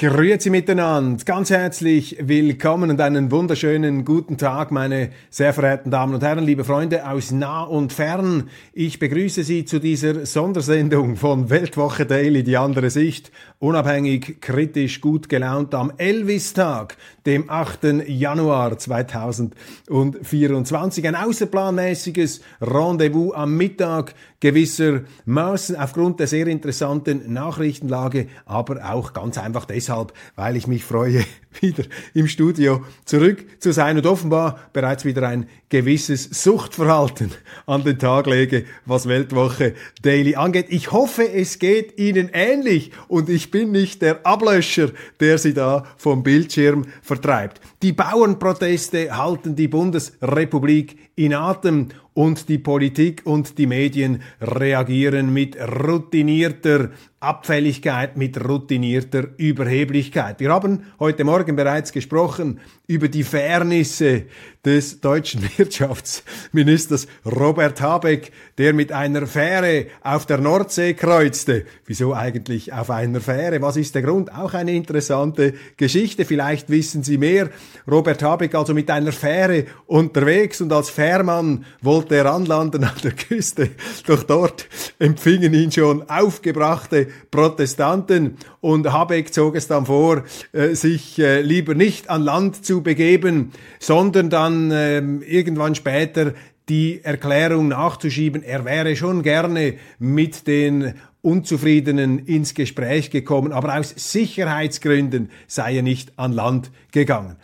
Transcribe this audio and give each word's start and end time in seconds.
Grüezi 0.00 0.50
miteinander, 0.50 1.24
ganz 1.24 1.50
herzlich 1.50 2.18
willkommen 2.20 2.90
und 2.90 3.00
einen 3.00 3.32
wunderschönen 3.32 4.04
guten 4.04 4.38
Tag, 4.38 4.70
meine 4.70 5.10
sehr 5.28 5.52
verehrten 5.52 5.90
Damen 5.90 6.14
und 6.14 6.22
Herren, 6.22 6.44
liebe 6.44 6.62
Freunde 6.62 7.10
aus 7.10 7.32
nah 7.32 7.64
und 7.64 7.92
fern. 7.92 8.48
Ich 8.72 9.00
begrüße 9.00 9.42
Sie 9.42 9.64
zu 9.64 9.80
dieser 9.80 10.24
Sondersendung 10.24 11.16
von 11.16 11.50
Weltwoche 11.50 12.06
Daily, 12.06 12.44
die 12.44 12.56
andere 12.56 12.90
Sicht, 12.90 13.32
unabhängig, 13.58 14.40
kritisch, 14.40 15.00
gut 15.00 15.28
gelaunt 15.28 15.74
am 15.74 15.92
Elvis-Tag, 15.96 16.96
dem 17.26 17.50
8. 17.50 18.06
Januar 18.06 18.78
2024. 18.78 21.08
Ein 21.08 21.16
außerplanmäßiges 21.16 22.40
Rendezvous 22.60 23.34
am 23.34 23.56
Mittag 23.56 24.14
gewissermaßen 24.38 25.74
aufgrund 25.74 26.20
der 26.20 26.28
sehr 26.28 26.46
interessanten 26.46 27.32
Nachrichtenlage, 27.32 28.28
aber 28.46 28.92
auch 28.92 29.12
ganz 29.12 29.38
einfach 29.38 29.64
deshalb, 29.64 29.87
weil 30.36 30.56
ich 30.56 30.66
mich 30.66 30.84
freue, 30.84 31.24
wieder 31.60 31.84
im 32.14 32.28
Studio 32.28 32.84
zurück 33.04 33.44
zu 33.60 33.72
sein 33.72 33.96
und 33.96 34.06
offenbar 34.06 34.58
bereits 34.72 35.04
wieder 35.04 35.26
ein 35.26 35.48
gewisses 35.68 36.24
Suchtverhalten 36.24 37.30
an 37.66 37.84
den 37.84 37.98
Tag 37.98 38.26
lege, 38.26 38.64
was 38.86 39.08
Weltwoche 39.08 39.74
Daily 40.02 40.36
angeht. 40.36 40.66
Ich 40.68 40.92
hoffe, 40.92 41.30
es 41.30 41.58
geht 41.58 41.98
Ihnen 41.98 42.30
ähnlich 42.32 42.92
und 43.08 43.28
ich 43.28 43.50
bin 43.50 43.72
nicht 43.72 44.02
der 44.02 44.24
Ablöscher, 44.24 44.90
der 45.20 45.38
Sie 45.38 45.54
da 45.54 45.84
vom 45.96 46.22
Bildschirm 46.22 46.86
vertreibt. 47.02 47.60
Die 47.82 47.92
Bauernproteste 47.92 49.16
halten 49.16 49.56
die 49.56 49.68
Bundesrepublik 49.68 50.96
in 51.16 51.34
Atem 51.34 51.88
und 52.14 52.48
die 52.48 52.58
Politik 52.58 53.22
und 53.24 53.58
die 53.58 53.66
Medien 53.66 54.22
reagieren 54.40 55.32
mit 55.32 55.56
routinierter 55.56 56.90
Abfälligkeit, 57.20 58.16
mit 58.16 58.42
routinierter 58.42 59.24
Überheblichkeit. 59.38 60.38
Wir 60.38 60.52
haben 60.52 60.84
heute 61.00 61.24
Morgen 61.24 61.56
bereits 61.56 61.90
gesprochen 61.90 62.60
über 62.86 63.08
die 63.08 63.24
Fairnisse 63.24 64.26
des 64.64 65.00
deutschen 65.00 65.42
Wirtschaftsministers 65.56 67.08
Robert 67.26 67.80
Habeck, 67.80 68.30
der 68.56 68.72
mit 68.72 68.92
einer 68.92 69.26
Fähre 69.26 69.86
auf 70.00 70.26
der 70.26 70.38
Nordsee 70.38 70.94
kreuzte. 70.94 71.64
Wieso 71.86 72.14
eigentlich 72.14 72.72
auf 72.72 72.88
einer 72.88 73.20
Fähre? 73.20 73.60
Was 73.62 73.76
ist 73.76 73.96
der 73.96 74.02
Grund? 74.02 74.32
Auch 74.32 74.54
eine 74.54 74.72
interessante 74.72 75.54
Geschichte. 75.76 76.24
Vielleicht 76.24 76.70
wissen 76.70 77.02
Sie 77.02 77.18
mehr. 77.18 77.50
Robert 77.90 78.22
Habeck 78.22 78.54
also 78.54 78.74
mit 78.74 78.90
einer 78.92 79.12
Fähre 79.12 79.64
unterwegs 79.86 80.60
und 80.60 80.72
als 80.72 80.88
Fährmann 80.88 81.64
wollte 81.82 82.14
er 82.14 82.26
anlanden 82.26 82.84
an 82.84 82.94
der 83.02 83.12
Küste. 83.12 83.70
Doch 84.06 84.22
dort 84.22 84.68
empfingen 85.00 85.52
ihn 85.52 85.72
schon 85.72 86.08
aufgebrachte 86.08 87.07
Protestanten 87.30 88.36
und 88.60 88.92
Habeck 88.92 89.32
zog 89.32 89.56
es 89.56 89.68
dann 89.68 89.86
vor, 89.86 90.24
äh, 90.52 90.74
sich 90.74 91.18
äh, 91.18 91.40
lieber 91.40 91.74
nicht 91.74 92.10
an 92.10 92.22
Land 92.22 92.64
zu 92.64 92.82
begeben, 92.82 93.52
sondern 93.78 94.30
dann 94.30 94.70
ähm, 94.72 95.22
irgendwann 95.22 95.74
später 95.74 96.34
die 96.68 97.02
Erklärung 97.02 97.68
nachzuschieben, 97.68 98.42
er 98.42 98.64
wäre 98.64 98.94
schon 98.94 99.22
gerne 99.22 99.74
mit 99.98 100.46
den 100.46 100.94
Unzufriedenen 101.22 102.20
ins 102.20 102.54
Gespräch 102.54 103.10
gekommen, 103.10 103.52
aber 103.52 103.78
aus 103.78 103.94
Sicherheitsgründen 103.96 105.30
sei 105.46 105.76
er 105.76 105.82
nicht 105.82 106.12
an 106.16 106.32
Land 106.32 106.70
gegangen. 106.92 107.36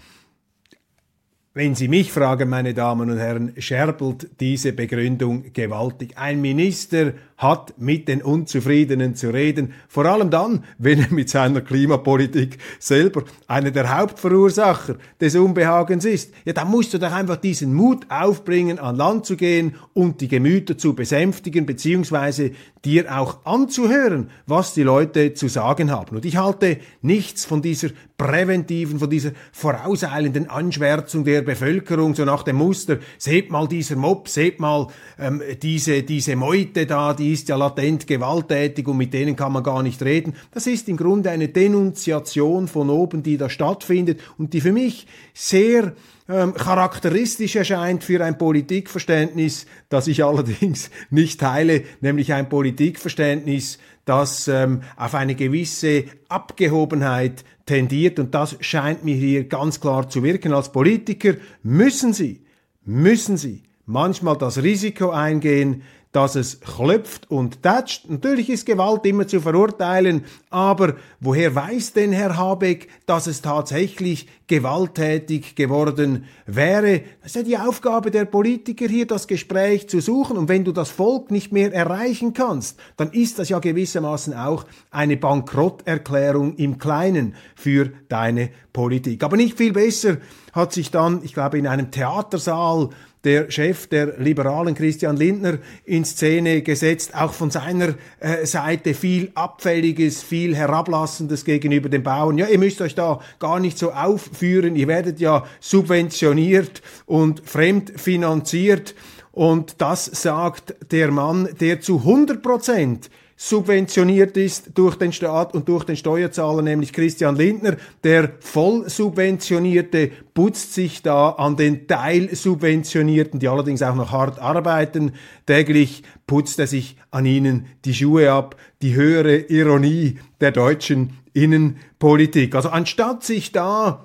Wenn 1.57 1.77
Sie 1.77 1.87
mich 1.87 2.11
fragen, 2.11 2.49
meine 2.49 2.75
Damen 2.75 3.11
und 3.11 3.19
Herren, 3.19 3.53
scherbelt 3.59 4.29
diese 4.41 4.73
Begründung 4.73 5.53
gewaltig. 5.53 6.19
Ein 6.19 6.41
Minister 6.41 7.13
hat 7.45 7.75
mit 7.79 8.09
den 8.09 8.23
Unzufriedenen 8.23 9.15
zu 9.15 9.31
reden, 9.31 9.75
vor 9.87 10.07
allem 10.07 10.31
dann, 10.31 10.65
wenn 10.79 10.99
er 10.99 11.13
mit 11.13 11.29
seiner 11.29 11.61
Klimapolitik 11.61 12.59
selber 12.81 13.23
einer 13.47 13.71
der 13.71 13.97
Hauptverursacher 13.97 14.97
des 15.21 15.37
Unbehagens 15.37 16.05
ist. 16.05 16.33
Ja, 16.45 16.55
dann 16.55 16.71
musst 16.71 16.95
du 16.95 16.99
doch 16.99 17.13
einfach 17.13 17.37
diesen 17.37 17.75
Mut 17.75 18.07
aufbringen, 18.09 18.79
an 18.79 18.97
Land 18.97 19.27
zu 19.27 19.37
gehen 19.37 19.77
und 19.93 20.21
die 20.21 20.29
Gemüter 20.29 20.77
zu 20.77 20.95
besänftigen, 20.95 21.67
beziehungsweise 21.67 22.53
dir 22.85 23.17
auch 23.17 23.45
anzuhören, 23.45 24.31
was 24.47 24.75
die 24.75 24.83
Leute 24.83 25.35
zu 25.35 25.49
sagen 25.49 25.91
haben. 25.91 26.17
Und 26.17 26.25
ich 26.25 26.37
halte 26.37 26.79
nichts 27.03 27.45
von 27.45 27.63
dieser 27.63 27.89
präventiven, 28.17 28.99
von 28.99 29.11
dieser 29.11 29.33
vorauseilenden 29.53 30.49
Anschwärzung 30.49 31.25
der 31.25 31.43
Bevölkerung, 31.43 32.15
so 32.15 32.25
nach 32.25 32.43
dem 32.43 32.57
Muster, 32.57 32.99
seht 33.19 33.51
mal 33.51 33.69
dieser 33.69 33.97
Mob, 33.97 34.29
seht 34.29 34.61
mal 34.61 34.87
ähm, 35.19 35.43
diese, 35.63 36.03
diese 36.03 36.37
Meute 36.37 36.87
da, 36.87 37.13
die 37.13 37.34
ist 37.35 37.49
ja 37.49 37.57
latent 37.57 38.07
gewalttätig 38.07 38.89
und 38.89 38.97
mit 38.97 39.13
denen 39.13 39.37
kann 39.37 39.53
man 39.53 39.63
gar 39.63 39.83
nicht 39.83 40.01
reden. 40.03 40.35
Das 40.53 40.67
ist 40.67 40.89
im 40.89 40.97
Grunde 40.97 41.31
eine 41.31 41.49
Denunziation 41.49 42.69
von 42.69 42.89
oben, 42.89 43.23
die 43.23 43.37
da 43.37 43.51
stattfindet 43.51 44.21
und 44.39 44.55
die 44.55 44.61
für 44.61 44.73
mich 44.73 45.07
sehr 45.35 45.93
ähm, 46.29 46.55
charakteristisch 46.55 47.57
erscheint 47.57 48.03
für 48.03 48.25
ein 48.25 48.39
Politikverständnis, 48.39 49.67
das 49.91 50.07
ich 50.07 50.25
allerdings 50.25 50.91
nicht 51.11 51.41
teile, 51.41 51.83
nämlich 52.01 52.33
ein 52.33 52.49
Politikverständnis, 52.49 53.79
das 54.07 54.49
ähm, 54.49 54.83
auf 54.97 55.15
eine 55.15 55.35
gewisse 55.35 56.05
Abgehobenheit 56.29 57.45
tendiert 57.67 58.19
und 58.19 58.35
das 58.35 58.57
scheint 58.61 59.05
mir 59.05 59.17
hier 59.17 59.45
ganz 59.45 59.81
klar 59.81 60.09
zu 60.09 60.23
wirken. 60.23 60.53
Als 60.53 60.73
Politiker 60.73 61.35
müssen 61.63 62.13
Sie, 62.13 62.41
müssen 62.85 63.37
Sie 63.37 63.63
manchmal 63.87 64.39
das 64.39 64.63
Risiko 64.63 65.11
eingehen, 65.11 65.83
dass 66.15 66.37
es 66.37 66.61
klopft 66.61 67.29
und 67.29 67.65
tätscht. 67.65 68.09
Natürlich 68.09 68.49
ist 68.49 68.67
Gewalt 68.67 69.05
immer 69.05 69.27
zu 69.27 69.41
verurteilen, 69.41 70.25
aber 70.49 70.95
woher 71.19 71.53
weiß 71.53 71.93
denn 71.93 72.13
Herr 72.13 72.37
Habeck, 72.37 72.89
dass 73.05 73.27
es 73.27 73.43
tatsächlich 73.43 74.29
gewalttätig 74.47 75.57
geworden 75.57 76.27
wäre? 76.47 77.01
Das 77.21 77.35
ist 77.35 77.35
ja 77.35 77.43
die 77.43 77.59
Aufgabe 77.59 78.13
der 78.13 78.27
Politiker 78.27 78.87
hier, 78.87 79.09
das 79.09 79.27
Gespräch 79.27 79.89
zu 79.89 79.99
suchen. 79.99 80.37
Und 80.37 80.49
wenn 80.49 80.63
du 80.65 80.71
das 80.71 80.91
Volk 80.91 81.33
nicht 81.33 81.51
mehr 81.51 81.75
erreichen 81.75 82.33
kannst, 82.33 82.79
dann 82.97 83.11
ist 83.11 83.41
das 83.41 83.49
ja 83.49 83.59
gewissermaßen 83.59 84.35
auch 84.35 84.67
eine 84.93 85.17
Bankrotterklärung 85.17 86.55
im 86.55 86.79
Kleinen 86.79 87.35
für 87.57 87.91
deine 88.09 88.51
Politik. 88.73 89.25
Aber 89.25 89.37
nicht 89.37 89.59
viel 89.59 89.73
besser 89.73 90.19
hat 90.53 90.73
sich 90.73 90.93
dann, 90.93 91.25
ich 91.25 91.35
glaube, 91.35 91.59
in 91.59 91.67
einem 91.67 91.91
Theatersaal 91.91 92.91
der 93.25 93.51
Chef 93.51 93.87
der 93.87 94.19
Liberalen 94.19 94.75
Christian 94.75 95.17
Lindner 95.17 95.59
in 95.85 96.05
Szene 96.05 96.63
gesetzt, 96.63 97.15
auch 97.15 97.33
von 97.33 97.51
seiner 97.51 97.95
äh, 98.21 98.47
Seite 98.47 98.95
viel 98.95 99.31
Abfälliges, 99.35 100.23
viel 100.23 100.55
Herablassendes 100.55 101.45
gegenüber 101.45 101.89
den 101.89 102.03
Bauern. 102.03 102.39
Ja, 102.39 102.47
ihr 102.47 102.59
müsst 102.59 102.81
euch 102.81 102.95
da 102.95 103.21
gar 103.39 103.61
nicht 103.61 103.79
so 103.79 103.93
aufführen, 103.93 104.77
ihr 104.77 104.89
werdet 104.89 105.21
ja 105.21 105.45
subventioniert 105.61 106.83
und 107.07 107.43
fremdfinanziert. 107.45 108.95
Und 109.33 109.81
das 109.81 110.05
sagt 110.05 110.77
der 110.93 111.11
Mann, 111.11 111.49
der 111.61 111.81
zu 111.81 111.99
100 111.99 112.41
Prozent 112.41 113.11
subventioniert 113.37 114.37
ist 114.37 114.71
durch 114.75 114.97
den 114.97 115.13
Staat 115.13 115.55
und 115.55 115.69
durch 115.69 115.85
den 115.85 115.97
Steuerzahler, 115.97 116.63
nämlich 116.63 116.93
Christian 116.93 117.37
Lindner. 117.37 117.77
Der 118.05 118.33
Vollsubventionierte 118.41 120.11
putzt 120.35 120.75
sich 120.75 121.03
da 121.03 121.31
an 121.31 121.57
den 121.57 121.87
Teilsubventionierten, 121.87 123.41
die 123.41 123.49
allerdings 123.49 123.83
auch 123.83 123.95
noch 123.95 124.13
hart 124.13 124.39
arbeiten. 124.39 125.13
Täglich 125.47 126.05
putzt 126.27 126.59
er 126.59 126.67
sich 126.67 126.97
an 127.11 127.27
ihnen 127.27 127.67
die 127.85 127.95
Schuhe 127.95 128.33
ab. 128.33 128.57
Die 128.83 128.95
höhere 128.95 129.37
Ironie 129.37 130.19
der 130.41 130.53
deutschen 130.53 131.19
Innenpolitik. 131.33 132.55
Also 132.55 132.69
anstatt 132.69 133.25
sich 133.25 133.51
da 133.51 134.05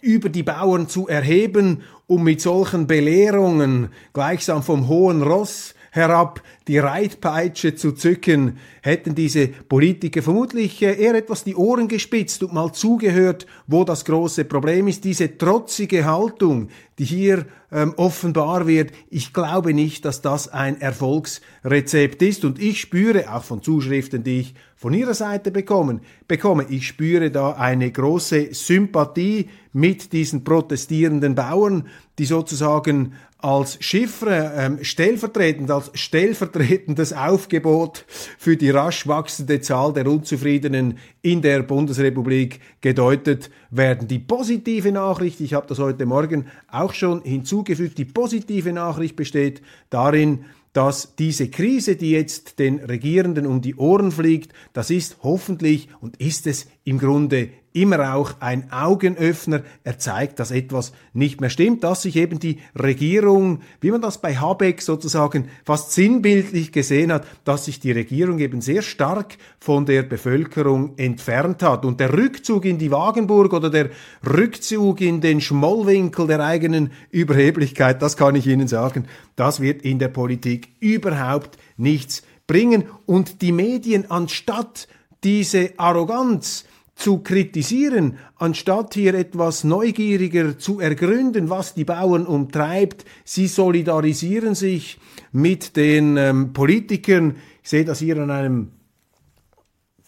über 0.00 0.28
die 0.28 0.42
Bauern 0.42 0.88
zu 0.88 1.08
erheben, 1.08 1.82
um 2.06 2.24
mit 2.24 2.40
solchen 2.40 2.86
Belehrungen 2.86 3.88
gleichsam 4.12 4.62
vom 4.62 4.88
hohen 4.88 5.22
Ross 5.22 5.74
herab 5.94 6.42
die 6.66 6.78
Reitpeitsche 6.78 7.76
zu 7.76 7.92
zücken, 7.92 8.58
hätten 8.82 9.14
diese 9.14 9.46
Politiker 9.46 10.22
vermutlich 10.22 10.82
äh, 10.82 11.00
eher 11.00 11.14
etwas 11.14 11.44
die 11.44 11.54
Ohren 11.54 11.86
gespitzt 11.86 12.42
und 12.42 12.52
mal 12.52 12.72
zugehört, 12.72 13.46
wo 13.68 13.84
das 13.84 14.04
große 14.04 14.44
Problem 14.44 14.88
ist. 14.88 15.04
Diese 15.04 15.38
trotzige 15.38 16.04
Haltung, 16.04 16.68
die 16.98 17.04
hier 17.04 17.46
ähm, 17.70 17.94
offenbar 17.96 18.66
wird. 18.66 18.90
Ich 19.08 19.32
glaube 19.32 19.72
nicht, 19.72 20.04
dass 20.04 20.20
das 20.20 20.48
ein 20.48 20.80
Erfolgsrezept 20.80 22.22
ist. 22.22 22.44
Und 22.44 22.60
ich 22.60 22.80
spüre 22.80 23.32
auch 23.32 23.44
von 23.44 23.62
Zuschriften, 23.62 24.24
die 24.24 24.40
ich 24.40 24.54
von 24.84 24.92
Ihrer 24.92 25.14
Seite 25.14 25.50
bekommen, 25.50 26.02
bekomme, 26.28 26.66
ich 26.68 26.86
spüre 26.86 27.30
da 27.30 27.52
eine 27.52 27.90
große 27.90 28.52
Sympathie 28.52 29.48
mit 29.72 30.12
diesen 30.12 30.44
protestierenden 30.44 31.34
Bauern, 31.34 31.88
die 32.18 32.26
sozusagen 32.26 33.14
als 33.38 33.78
Chiffre 33.80 34.52
ähm, 34.54 34.84
stellvertretend, 34.84 35.70
als 35.70 35.90
stellvertretendes 35.94 37.14
Aufgebot 37.14 38.04
für 38.36 38.58
die 38.58 38.68
rasch 38.68 39.06
wachsende 39.06 39.62
Zahl 39.62 39.94
der 39.94 40.06
Unzufriedenen 40.06 40.98
in 41.22 41.40
der 41.40 41.62
Bundesrepublik 41.62 42.60
gedeutet 42.82 43.48
werden. 43.70 44.06
Die 44.06 44.18
positive 44.18 44.92
Nachricht, 44.92 45.40
ich 45.40 45.54
habe 45.54 45.66
das 45.66 45.78
heute 45.78 46.04
Morgen 46.04 46.48
auch 46.70 46.92
schon 46.92 47.22
hinzugefügt, 47.22 47.96
die 47.96 48.04
positive 48.04 48.74
Nachricht 48.74 49.16
besteht 49.16 49.62
darin, 49.88 50.44
dass 50.74 51.14
diese 51.16 51.48
Krise, 51.48 51.96
die 51.96 52.10
jetzt 52.10 52.58
den 52.58 52.80
Regierenden 52.80 53.46
um 53.46 53.62
die 53.62 53.76
Ohren 53.76 54.12
fliegt, 54.12 54.52
das 54.74 54.90
ist 54.90 55.18
hoffentlich 55.22 55.88
und 56.00 56.16
ist 56.18 56.46
es 56.46 56.66
im 56.82 56.98
Grunde 56.98 57.48
immer 57.74 58.14
auch 58.14 58.34
ein 58.38 58.72
Augenöffner. 58.72 59.62
Er 59.82 59.98
zeigt, 59.98 60.38
dass 60.38 60.52
etwas 60.52 60.92
nicht 61.12 61.40
mehr 61.40 61.50
stimmt, 61.50 61.82
dass 61.82 62.02
sich 62.02 62.14
eben 62.16 62.38
die 62.38 62.60
Regierung, 62.80 63.60
wie 63.80 63.90
man 63.90 64.00
das 64.00 64.20
bei 64.20 64.36
Habeck 64.36 64.80
sozusagen 64.80 65.48
fast 65.64 65.90
sinnbildlich 65.92 66.70
gesehen 66.70 67.12
hat, 67.12 67.26
dass 67.44 67.64
sich 67.64 67.80
die 67.80 67.90
Regierung 67.90 68.38
eben 68.38 68.60
sehr 68.60 68.80
stark 68.80 69.36
von 69.58 69.86
der 69.86 70.04
Bevölkerung 70.04 70.96
entfernt 70.98 71.64
hat. 71.64 71.84
Und 71.84 71.98
der 71.98 72.16
Rückzug 72.16 72.64
in 72.64 72.78
die 72.78 72.92
Wagenburg 72.92 73.52
oder 73.52 73.70
der 73.70 73.90
Rückzug 74.24 75.00
in 75.00 75.20
den 75.20 75.40
Schmollwinkel 75.40 76.28
der 76.28 76.40
eigenen 76.40 76.92
Überheblichkeit, 77.10 78.00
das 78.00 78.16
kann 78.16 78.36
ich 78.36 78.46
Ihnen 78.46 78.68
sagen, 78.68 79.06
das 79.34 79.58
wird 79.60 79.82
in 79.82 79.98
der 79.98 80.08
Politik 80.08 80.68
überhaupt 80.78 81.58
nichts 81.76 82.22
bringen. 82.46 82.84
Und 83.04 83.42
die 83.42 83.52
Medien, 83.52 84.08
anstatt 84.12 84.86
diese 85.24 85.72
Arroganz, 85.76 86.66
zu 86.94 87.18
kritisieren, 87.18 88.18
anstatt 88.36 88.94
hier 88.94 89.14
etwas 89.14 89.64
neugieriger 89.64 90.58
zu 90.58 90.80
ergründen, 90.80 91.50
was 91.50 91.74
die 91.74 91.84
Bauern 91.84 92.26
umtreibt. 92.26 93.04
Sie 93.24 93.48
solidarisieren 93.48 94.54
sich 94.54 94.98
mit 95.32 95.76
den 95.76 96.16
ähm, 96.16 96.52
Politikern. 96.52 97.36
Ich 97.62 97.70
sehe 97.70 97.84
das 97.84 97.98
hier 97.98 98.16
in 98.16 98.30
einem 98.30 98.70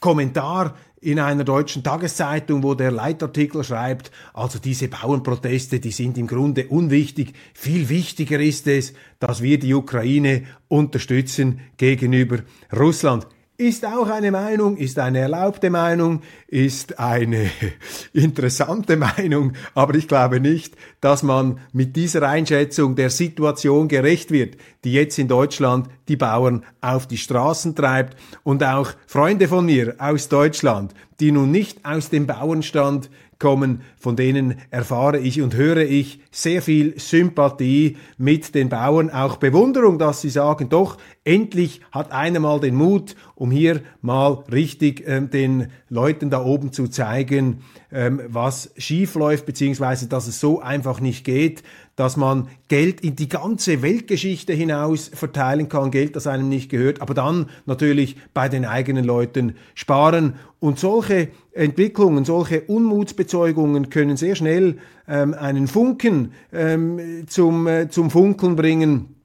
Kommentar 0.00 0.74
in 1.00 1.20
einer 1.20 1.44
deutschen 1.44 1.84
Tageszeitung, 1.84 2.62
wo 2.62 2.74
der 2.74 2.90
Leitartikel 2.90 3.62
schreibt, 3.62 4.10
also 4.34 4.58
diese 4.58 4.88
Bauernproteste, 4.88 5.78
die 5.78 5.90
sind 5.92 6.18
im 6.18 6.26
Grunde 6.26 6.66
unwichtig. 6.68 7.32
Viel 7.54 7.88
wichtiger 7.88 8.40
ist 8.40 8.66
es, 8.66 8.92
dass 9.18 9.42
wir 9.42 9.58
die 9.58 9.74
Ukraine 9.74 10.44
unterstützen 10.68 11.60
gegenüber 11.76 12.38
Russland 12.76 13.26
ist 13.58 13.86
auch 13.86 14.08
eine 14.08 14.30
Meinung, 14.30 14.76
ist 14.76 14.98
eine 14.98 15.20
erlaubte 15.20 15.70
Meinung, 15.70 16.22
ist 16.46 16.98
eine 16.98 17.50
interessante 18.12 18.96
Meinung, 18.96 19.52
aber 19.74 19.94
ich 19.94 20.08
glaube 20.08 20.40
nicht, 20.40 20.74
dass 21.00 21.22
man 21.22 21.60
mit 21.72 21.96
dieser 21.96 22.28
Einschätzung 22.28 22.96
der 22.96 23.10
Situation 23.10 23.88
gerecht 23.88 24.30
wird, 24.30 24.56
die 24.84 24.92
jetzt 24.92 25.18
in 25.18 25.28
Deutschland 25.28 25.88
die 26.08 26.16
Bauern 26.16 26.64
auf 26.80 27.06
die 27.06 27.18
Straßen 27.18 27.74
treibt. 27.74 28.16
Und 28.42 28.62
auch 28.62 28.92
Freunde 29.06 29.48
von 29.48 29.64
mir 29.66 29.94
aus 29.98 30.28
Deutschland, 30.28 30.94
die 31.20 31.32
nun 31.32 31.50
nicht 31.50 31.84
aus 31.84 32.10
dem 32.10 32.26
Bauernstand 32.26 33.10
kommen, 33.38 33.82
von 33.98 34.16
denen 34.16 34.56
erfahre 34.70 35.18
ich 35.18 35.42
und 35.42 35.54
höre 35.54 35.78
ich 35.78 36.20
sehr 36.30 36.62
viel 36.62 36.98
Sympathie 36.98 37.96
mit 38.16 38.54
den 38.54 38.68
Bauern, 38.68 39.10
auch 39.10 39.36
Bewunderung, 39.36 39.98
dass 39.98 40.22
sie 40.22 40.30
sagen, 40.30 40.68
doch, 40.68 40.96
endlich 41.26 41.80
hat 41.90 42.12
einer 42.12 42.40
mal 42.40 42.60
den 42.60 42.76
Mut, 42.76 43.16
um 43.34 43.50
hier 43.50 43.82
mal 44.00 44.44
richtig 44.50 45.06
äh, 45.06 45.20
den 45.20 45.68
Leuten 45.90 46.30
da 46.30 46.42
oben 46.42 46.72
zu 46.72 46.88
zeigen, 46.88 47.62
ähm, 47.92 48.22
was 48.28 48.72
schief 48.76 49.14
läuft, 49.16 49.44
beziehungsweise 49.44 50.08
dass 50.08 50.28
es 50.28 50.40
so 50.40 50.60
einfach 50.60 51.00
nicht 51.00 51.24
geht, 51.24 51.62
dass 51.96 52.16
man 52.16 52.48
Geld 52.68 53.00
in 53.00 53.16
die 53.16 53.28
ganze 53.28 53.82
Weltgeschichte 53.82 54.52
hinaus 54.52 55.10
verteilen 55.12 55.68
kann, 55.68 55.90
Geld, 55.90 56.14
das 56.14 56.26
einem 56.26 56.48
nicht 56.48 56.70
gehört, 56.70 57.00
aber 57.00 57.14
dann 57.14 57.46
natürlich 57.64 58.16
bei 58.32 58.48
den 58.48 58.64
eigenen 58.64 59.04
Leuten 59.04 59.56
sparen. 59.74 60.34
Und 60.60 60.78
solche 60.78 61.28
Entwicklungen, 61.52 62.24
solche 62.24 62.62
Unmutsbezeugungen 62.62 63.90
können 63.90 64.16
sehr 64.16 64.36
schnell 64.36 64.78
ähm, 65.08 65.34
einen 65.34 65.66
Funken 65.66 66.32
ähm, 66.52 67.24
zum, 67.26 67.66
äh, 67.66 67.88
zum 67.88 68.10
Funkeln 68.10 68.56
bringen, 68.56 69.16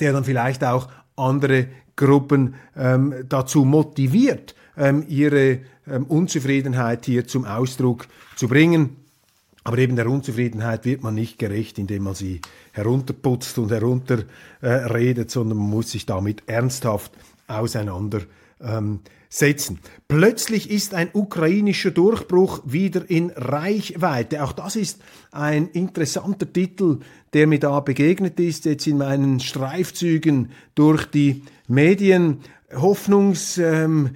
der 0.00 0.12
dann 0.12 0.24
vielleicht 0.24 0.62
auch 0.64 0.88
andere 1.18 1.68
Gruppen 1.96 2.54
ähm, 2.76 3.14
dazu 3.28 3.64
motiviert, 3.64 4.54
ähm, 4.76 5.04
ihre 5.08 5.60
ähm, 5.86 6.04
Unzufriedenheit 6.04 7.06
hier 7.06 7.26
zum 7.26 7.44
Ausdruck 7.44 8.06
zu 8.36 8.48
bringen. 8.48 8.96
Aber 9.64 9.78
eben 9.78 9.96
der 9.96 10.08
Unzufriedenheit 10.08 10.84
wird 10.84 11.02
man 11.02 11.14
nicht 11.14 11.38
gerecht, 11.38 11.78
indem 11.78 12.04
man 12.04 12.14
sie 12.14 12.40
herunterputzt 12.72 13.58
und 13.58 13.70
herunterredet, 13.70 15.28
äh, 15.28 15.30
sondern 15.30 15.58
man 15.58 15.68
muss 15.68 15.90
sich 15.90 16.06
damit 16.06 16.44
ernsthaft 16.46 17.12
auseinandersetzen. 17.48 18.30
Ähm, 18.60 19.00
Plötzlich 20.08 20.70
ist 20.70 20.94
ein 20.94 21.10
ukrainischer 21.12 21.90
Durchbruch 21.90 22.62
wieder 22.64 23.08
in 23.10 23.30
Reichweite. 23.30 24.42
Auch 24.42 24.52
das 24.52 24.74
ist 24.74 25.00
ein 25.32 25.68
interessanter 25.68 26.50
Titel, 26.50 27.00
der 27.34 27.46
mir 27.46 27.58
da 27.58 27.80
begegnet 27.80 28.40
ist, 28.40 28.64
jetzt 28.64 28.86
in 28.86 28.98
meinen 28.98 29.40
Streifzügen 29.40 30.50
durch 30.74 31.04
die 31.04 31.42
Medien. 31.66 32.38
Hoffnungs, 32.74 33.56
ähm, 33.56 34.10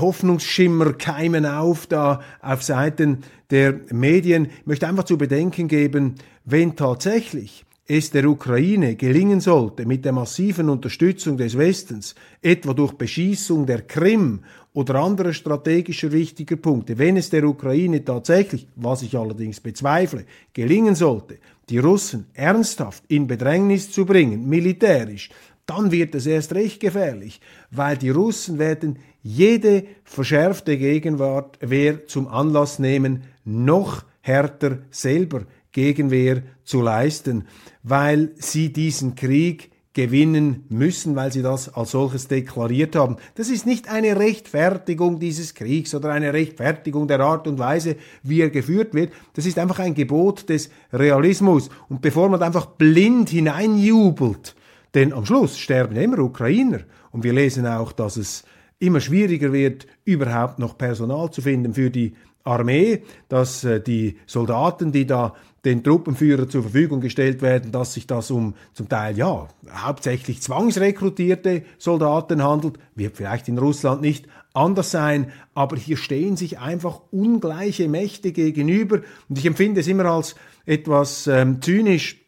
Hoffnungsschimmer 0.00 0.94
keimen 0.94 1.44
auf 1.44 1.86
da 1.86 2.22
auf 2.40 2.62
Seiten 2.62 3.18
der 3.50 3.80
Medien. 3.90 4.46
Ich 4.46 4.66
möchte 4.66 4.88
einfach 4.88 5.04
zu 5.04 5.18
bedenken 5.18 5.68
geben, 5.68 6.14
wenn 6.44 6.74
tatsächlich 6.74 7.66
es 7.94 8.10
der 8.10 8.24
Ukraine 8.26 8.96
gelingen 8.96 9.40
sollte, 9.40 9.84
mit 9.84 10.02
der 10.06 10.12
massiven 10.12 10.70
Unterstützung 10.70 11.36
des 11.36 11.58
Westens, 11.58 12.14
etwa 12.40 12.72
durch 12.72 12.92
Beschießung 12.92 13.66
der 13.66 13.82
Krim 13.82 14.40
oder 14.72 14.94
anderer 14.94 15.34
strategischer 15.34 16.10
wichtiger 16.10 16.56
Punkte, 16.56 16.96
wenn 16.96 17.18
es 17.18 17.28
der 17.28 17.44
Ukraine 17.44 18.02
tatsächlich, 18.02 18.66
was 18.76 19.02
ich 19.02 19.14
allerdings 19.14 19.60
bezweifle, 19.60 20.24
gelingen 20.54 20.94
sollte, 20.94 21.36
die 21.68 21.80
Russen 21.80 22.28
ernsthaft 22.32 23.04
in 23.08 23.26
Bedrängnis 23.26 23.90
zu 23.90 24.06
bringen, 24.06 24.48
militärisch, 24.48 25.28
dann 25.66 25.92
wird 25.92 26.14
es 26.14 26.24
erst 26.24 26.54
recht 26.54 26.80
gefährlich, 26.80 27.42
weil 27.70 27.98
die 27.98 28.08
Russen 28.08 28.58
werden 28.58 29.00
jede 29.22 29.84
verschärfte 30.04 30.78
Gegenwart 30.78 31.58
Wehr 31.60 32.06
zum 32.06 32.26
Anlass 32.26 32.78
nehmen, 32.78 33.24
noch 33.44 34.02
härter 34.22 34.78
selber 34.90 35.42
Gegenwehr 35.72 36.42
zu 36.64 36.82
leisten, 36.82 37.46
weil 37.82 38.32
sie 38.36 38.72
diesen 38.72 39.14
Krieg 39.14 39.70
gewinnen 39.94 40.64
müssen, 40.70 41.16
weil 41.16 41.32
sie 41.32 41.42
das 41.42 41.74
als 41.74 41.90
solches 41.90 42.26
deklariert 42.26 42.96
haben. 42.96 43.16
Das 43.34 43.50
ist 43.50 43.66
nicht 43.66 43.90
eine 43.90 44.18
Rechtfertigung 44.18 45.18
dieses 45.18 45.54
Kriegs 45.54 45.94
oder 45.94 46.10
eine 46.10 46.32
Rechtfertigung 46.32 47.08
der 47.08 47.20
Art 47.20 47.46
und 47.46 47.58
Weise, 47.58 47.96
wie 48.22 48.40
er 48.40 48.50
geführt 48.50 48.94
wird. 48.94 49.12
Das 49.34 49.44
ist 49.44 49.58
einfach 49.58 49.80
ein 49.80 49.94
Gebot 49.94 50.48
des 50.48 50.70
Realismus. 50.92 51.68
Und 51.90 52.00
bevor 52.00 52.30
man 52.30 52.42
einfach 52.42 52.66
blind 52.66 53.28
hineinjubelt, 53.28 54.56
denn 54.94 55.12
am 55.12 55.26
Schluss 55.26 55.58
sterben 55.58 55.96
immer 55.96 56.18
Ukrainer. 56.20 56.80
Und 57.10 57.24
wir 57.24 57.34
lesen 57.34 57.66
auch, 57.66 57.92
dass 57.92 58.16
es 58.16 58.44
immer 58.78 59.00
schwieriger 59.00 59.52
wird, 59.52 59.86
überhaupt 60.04 60.58
noch 60.58 60.76
Personal 60.76 61.30
zu 61.30 61.42
finden 61.42 61.74
für 61.74 61.90
die 61.90 62.14
Armee, 62.44 63.02
dass 63.28 63.64
äh, 63.64 63.80
die 63.80 64.18
Soldaten, 64.26 64.92
die 64.92 65.06
da 65.06 65.34
den 65.64 65.84
Truppenführer 65.84 66.48
zur 66.48 66.62
Verfügung 66.62 67.00
gestellt 67.00 67.40
werden, 67.40 67.70
dass 67.70 67.94
sich 67.94 68.06
das 68.06 68.30
um 68.30 68.54
zum 68.74 68.88
Teil 68.88 69.16
ja 69.16 69.46
hauptsächlich 69.72 70.40
zwangsrekrutierte 70.42 71.62
Soldaten 71.78 72.42
handelt, 72.42 72.78
wird 72.96 73.16
vielleicht 73.16 73.46
in 73.48 73.58
Russland 73.58 74.00
nicht 74.00 74.26
anders 74.54 74.90
sein, 74.90 75.30
aber 75.54 75.76
hier 75.76 75.96
stehen 75.96 76.36
sich 76.36 76.58
einfach 76.58 77.00
ungleiche 77.10 77.88
Mächte 77.88 78.32
gegenüber. 78.32 79.00
Und 79.28 79.38
ich 79.38 79.46
empfinde 79.46 79.80
es 79.80 79.86
immer 79.86 80.06
als 80.06 80.34
etwas 80.66 81.26
ähm, 81.26 81.62
zynisch, 81.62 82.21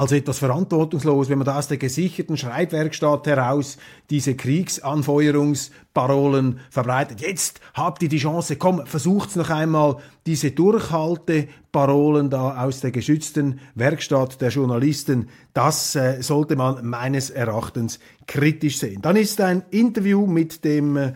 also 0.00 0.14
etwas 0.14 0.38
verantwortungslos, 0.38 1.28
wenn 1.28 1.36
man 1.36 1.44
da 1.44 1.58
aus 1.58 1.68
der 1.68 1.76
gesicherten 1.76 2.38
Schreibwerkstatt 2.38 3.26
heraus 3.26 3.76
diese 4.08 4.34
Kriegsanfeuerungsparolen 4.34 6.60
verbreitet. 6.70 7.20
Jetzt 7.20 7.60
habt 7.74 8.02
ihr 8.02 8.08
die 8.08 8.16
Chance, 8.16 8.56
komm, 8.56 8.86
versucht's 8.86 9.36
noch 9.36 9.50
einmal, 9.50 9.98
diese 10.24 10.52
Durchhalteparolen 10.52 12.30
da 12.30 12.64
aus 12.64 12.80
der 12.80 12.92
geschützten 12.92 13.60
Werkstatt 13.74 14.40
der 14.40 14.48
Journalisten. 14.48 15.28
Das 15.52 15.94
äh, 15.96 16.22
sollte 16.22 16.56
man 16.56 16.88
meines 16.88 17.28
Erachtens 17.28 18.00
kritisch 18.26 18.78
sehen. 18.78 19.02
Dann 19.02 19.16
ist 19.16 19.38
ein 19.42 19.64
Interview 19.70 20.26
mit 20.26 20.64
dem 20.64 20.96
äh, 20.96 21.12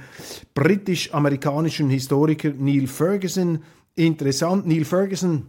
britisch-amerikanischen 0.52 1.88
Historiker 1.88 2.50
Neil 2.50 2.86
Ferguson 2.86 3.62
interessant. 3.94 4.66
Neil 4.66 4.84
Ferguson 4.84 5.46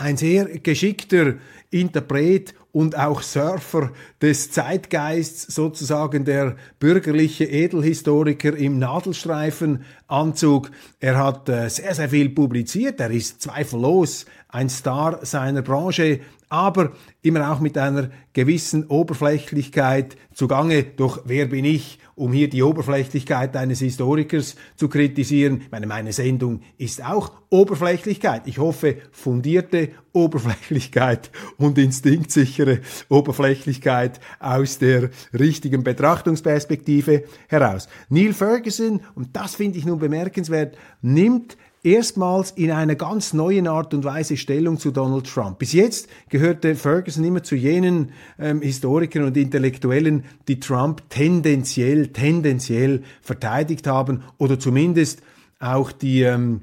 ein 0.00 0.16
sehr 0.16 0.46
geschickter 0.58 1.34
Interpret 1.70 2.54
und 2.72 2.96
auch 2.96 3.22
Surfer 3.22 3.90
des 4.22 4.50
Zeitgeists, 4.50 5.54
sozusagen 5.54 6.24
der 6.24 6.56
bürgerliche 6.78 7.44
Edelhistoriker 7.44 8.56
im 8.56 8.78
Nadelstreifenanzug. 8.78 10.70
Er 11.00 11.18
hat 11.18 11.48
äh, 11.48 11.68
sehr, 11.68 11.94
sehr 11.94 12.08
viel 12.08 12.30
publiziert. 12.30 13.00
Er 13.00 13.10
ist 13.10 13.42
zweifellos 13.42 14.26
ein 14.48 14.68
Star 14.68 15.24
seiner 15.24 15.62
Branche, 15.62 16.20
aber 16.48 16.92
immer 17.22 17.52
auch 17.52 17.60
mit 17.60 17.76
einer 17.78 18.10
gewissen 18.32 18.86
Oberflächlichkeit 18.86 20.16
zugange. 20.32 20.84
Doch 20.84 21.22
wer 21.24 21.46
bin 21.46 21.64
ich, 21.64 21.98
um 22.20 22.34
hier 22.34 22.50
die 22.50 22.62
Oberflächlichkeit 22.62 23.56
eines 23.56 23.78
Historikers 23.78 24.54
zu 24.76 24.90
kritisieren? 24.90 25.62
Meine, 25.70 25.86
meine 25.86 26.12
Sendung 26.12 26.60
ist 26.76 27.02
auch 27.02 27.32
Oberflächlichkeit. 27.48 28.42
Ich 28.44 28.58
hoffe, 28.58 28.98
fundierte 29.10 29.88
Oberflächlichkeit 30.12 31.30
und 31.56 31.78
instinktsichere 31.78 32.80
Oberflächlichkeit 33.08 34.20
aus 34.38 34.78
der 34.78 35.08
richtigen 35.32 35.82
Betrachtungsperspektive 35.82 37.24
heraus. 37.48 37.88
Neil 38.10 38.34
Ferguson, 38.34 39.00
und 39.14 39.34
das 39.34 39.54
finde 39.54 39.78
ich 39.78 39.86
nun 39.86 39.98
bemerkenswert, 39.98 40.76
nimmt 41.00 41.56
erstmals 41.82 42.52
in 42.52 42.70
einer 42.70 42.94
ganz 42.94 43.32
neuen 43.32 43.66
Art 43.66 43.94
und 43.94 44.04
Weise 44.04 44.36
Stellung 44.36 44.78
zu 44.78 44.90
Donald 44.90 45.26
Trump. 45.26 45.58
Bis 45.58 45.72
jetzt 45.72 46.08
gehörte 46.28 46.74
Ferguson 46.74 47.24
immer 47.24 47.42
zu 47.42 47.56
jenen 47.56 48.12
ähm, 48.38 48.60
Historikern 48.62 49.24
und 49.24 49.36
Intellektuellen, 49.36 50.24
die 50.48 50.60
Trump 50.60 51.02
tendenziell, 51.08 52.08
tendenziell 52.08 53.02
verteidigt 53.22 53.86
haben 53.86 54.22
oder 54.38 54.58
zumindest 54.58 55.22
auch 55.58 55.92
die 55.92 56.22
ähm, 56.22 56.62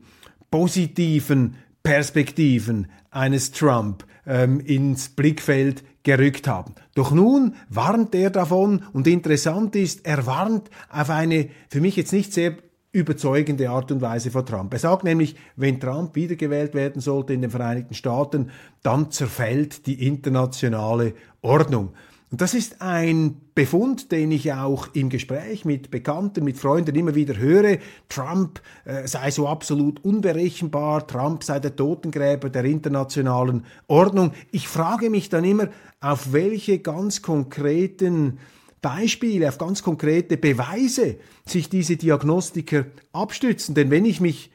positiven 0.51 1.55
Perspektiven 1.83 2.88
eines 3.12 3.51
Trump 3.51 4.05
ähm, 4.25 4.59
ins 4.59 5.09
Blickfeld 5.09 5.83
gerückt 6.03 6.47
haben. 6.47 6.75
Doch 6.95 7.12
nun 7.12 7.55
warnt 7.69 8.15
er 8.15 8.29
davon 8.29 8.83
und 8.93 9.07
interessant 9.07 9.75
ist, 9.75 10.05
er 10.05 10.25
warnt 10.25 10.69
auf 10.89 11.09
eine 11.09 11.50
für 11.69 11.81
mich 11.81 11.95
jetzt 11.95 12.13
nicht 12.13 12.33
sehr 12.33 12.55
überzeugende 12.98 13.70
Art 13.70 13.92
und 13.92 14.01
Weise 14.01 14.32
vor 14.32 14.46
Trump. 14.46 14.74
Er 14.74 14.80
sagt 14.80 15.04
nämlich, 15.04 15.36
wenn 15.56 15.80
Trump 15.80 16.16
wiedergewählt 16.16 16.74
werden 16.74 17.01
sollte 17.01 17.34
in 17.34 17.42
den 17.42 17.51
Vereinigten 17.51 17.94
Staaten, 17.94 18.50
dann 18.82 19.12
zerfällt 19.12 19.86
die 19.86 20.08
internationale 20.08 21.13
Ordnung. 21.42 21.94
Und 22.30 22.42
das 22.42 22.54
ist 22.54 22.82
ein 22.82 23.38
Befund, 23.56 24.12
den 24.12 24.32
ich 24.32 24.51
auch 24.51 24.89
im 24.94 25.10
Gespräch 25.10 25.63
mit 25.63 25.92
Bekannten, 25.92 26.44
mit 26.44 26.58
Freunden 26.58 26.96
immer 26.96 27.16
wieder 27.16 27.38
höre. 27.38 27.77
Trump 28.10 28.62
äh, 28.84 29.08
sei 29.08 29.32
so 29.32 29.48
absolut 29.48 30.04
unberechenbar, 30.04 31.08
Trump 31.08 31.44
sei 31.46 31.60
der 31.60 31.75
Totengräber 31.75 32.50
der 32.50 32.66
internationalen 32.66 33.63
Ordnung. 33.88 34.34
Ich 34.51 34.68
frage 34.68 35.10
mich 35.10 35.30
dann 35.30 35.46
immer, 35.46 35.70
auf 36.01 36.34
welche 36.34 36.80
ganz 36.80 37.22
konkreten 37.22 38.39
Beispiele, 38.88 39.50
auf 39.50 39.58
ganz 39.58 39.84
konkrete 39.84 40.38
Beweise 40.38 41.17
sich 41.46 41.67
diese 41.67 41.98
Diagnostiker 41.98 42.86
abstützen. 43.12 43.75
Denn 43.75 43.91
wenn 43.91 44.06
ich 44.06 44.22
mich 44.22 44.50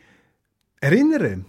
erinnere, 0.80 1.44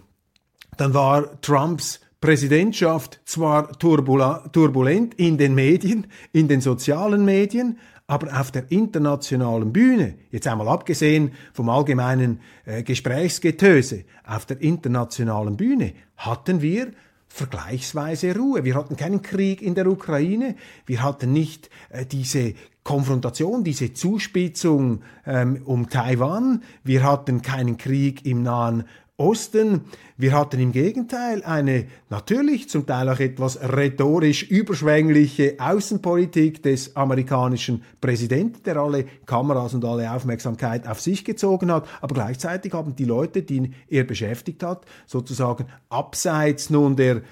dann 0.76 0.92
war 0.92 1.40
Trumps 1.40 2.00
Präsidentschaft 2.20 3.20
zwar 3.24 3.72
turbulent 3.78 5.14
in 5.14 5.38
den 5.38 5.54
Medien, 5.54 6.08
in 6.32 6.46
den 6.46 6.60
sozialen 6.60 7.24
Medien, 7.24 7.78
aber 8.06 8.38
auf 8.38 8.50
der 8.50 8.70
internationalen 8.70 9.72
Bühne, 9.72 10.16
jetzt 10.30 10.46
einmal 10.46 10.68
abgesehen 10.68 11.32
vom 11.54 11.70
allgemeinen 11.70 12.40
äh, 12.66 12.82
Gesprächsgetöse, 12.82 14.04
auf 14.26 14.44
der 14.44 14.60
internationalen 14.60 15.56
Bühne 15.56 15.94
hatten 16.16 16.60
wir 16.60 16.92
vergleichsweise 17.34 18.36
Ruhe. 18.36 18.62
Wir 18.62 18.76
hatten 18.76 18.96
keinen 18.96 19.20
Krieg 19.20 19.60
in 19.60 19.74
der 19.74 19.88
Ukraine, 19.88 20.54
wir 20.86 21.02
hatten 21.02 21.32
nicht 21.32 21.68
äh, 21.88 22.06
diese 22.06 22.54
Konfrontation, 22.84 23.64
diese 23.64 23.92
Zuspitzung 23.92 25.02
ähm, 25.26 25.60
um 25.64 25.88
Taiwan. 25.88 26.62
Wir 26.84 27.02
hatten 27.02 27.42
keinen 27.42 27.76
Krieg 27.76 28.24
im 28.24 28.44
Nahen 28.44 28.84
Osten. 29.16 29.82
Wir 30.16 30.32
hatten 30.32 30.58
im 30.58 30.72
Gegenteil 30.72 31.44
eine 31.44 31.86
natürlich 32.10 32.68
zum 32.68 32.84
Teil 32.84 33.08
auch 33.08 33.20
etwas 33.20 33.60
rhetorisch 33.60 34.42
überschwängliche 34.42 35.54
Außenpolitik 35.58 36.64
des 36.64 36.96
amerikanischen 36.96 37.84
Präsidenten, 38.00 38.64
der 38.64 38.76
alle 38.76 39.04
Kameras 39.24 39.72
und 39.74 39.84
alle 39.84 40.12
Aufmerksamkeit 40.12 40.88
auf 40.88 41.00
sich 41.00 41.24
gezogen 41.24 41.70
hat. 41.70 41.86
Aber 42.00 42.14
gleichzeitig 42.14 42.72
haben 42.72 42.96
die 42.96 43.04
Leute, 43.04 43.42
die 43.42 43.70
er 43.88 44.02
beschäftigt 44.02 44.64
hat, 44.64 44.84
sozusagen 45.06 45.66
abseits 45.90 46.70
nun 46.70 46.96
der 46.96 47.22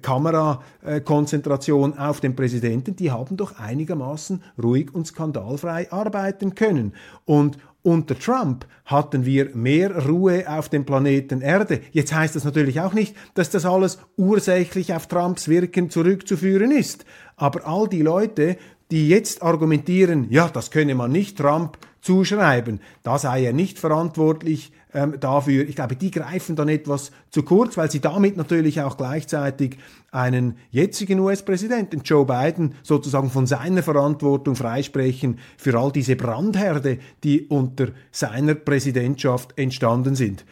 Kamerakonzentration 0.00 1.98
auf 1.98 2.20
den 2.20 2.36
Präsidenten, 2.36 2.96
die 2.96 3.10
haben 3.10 3.36
doch 3.36 3.58
einigermaßen 3.58 4.42
ruhig 4.62 4.94
und 4.94 5.06
skandalfrei 5.06 5.90
arbeiten 5.90 6.54
können. 6.54 6.94
Und 7.24 7.58
unter 7.82 8.16
Trump 8.16 8.66
hatten 8.84 9.24
wir 9.24 9.56
mehr 9.56 10.06
Ruhe 10.06 10.44
auf 10.48 10.68
dem 10.68 10.84
Planeten 10.84 11.40
Erde. 11.40 11.80
Jetzt 11.90 12.14
heißt 12.14 12.36
das 12.36 12.44
natürlich 12.44 12.80
auch 12.80 12.92
nicht, 12.92 13.16
dass 13.34 13.50
das 13.50 13.66
alles 13.66 13.98
ursächlich 14.16 14.94
auf 14.94 15.08
Trumps 15.08 15.48
Wirken 15.48 15.90
zurückzuführen 15.90 16.70
ist. 16.70 17.04
Aber 17.36 17.66
all 17.66 17.88
die 17.88 18.02
Leute, 18.02 18.56
die 18.92 19.08
jetzt 19.08 19.42
argumentieren, 19.42 20.28
ja, 20.30 20.48
das 20.48 20.70
könne 20.70 20.94
man 20.94 21.10
nicht 21.10 21.38
Trump 21.38 21.76
zuschreiben, 22.02 22.80
da 23.02 23.16
sei 23.16 23.44
er 23.44 23.52
nicht 23.52 23.78
verantwortlich 23.78 24.72
ähm, 24.92 25.18
dafür. 25.18 25.66
Ich 25.68 25.76
glaube, 25.76 25.96
die 25.96 26.10
greifen 26.10 26.56
dann 26.56 26.68
etwas 26.68 27.12
zu 27.30 27.44
kurz, 27.44 27.76
weil 27.76 27.90
sie 27.90 28.00
damit 28.00 28.36
natürlich 28.36 28.80
auch 28.82 28.96
gleichzeitig 28.96 29.78
einen 30.10 30.56
jetzigen 30.70 31.20
US-Präsidenten, 31.20 32.02
Joe 32.04 32.26
Biden, 32.26 32.74
sozusagen 32.82 33.30
von 33.30 33.46
seiner 33.46 33.82
Verantwortung 33.82 34.56
freisprechen 34.56 35.38
für 35.56 35.78
all 35.78 35.92
diese 35.92 36.16
Brandherde, 36.16 36.98
die 37.24 37.46
unter 37.46 37.88
seiner 38.10 38.54
Präsidentschaft 38.54 39.56
entstanden 39.56 40.16
sind. 40.16 40.44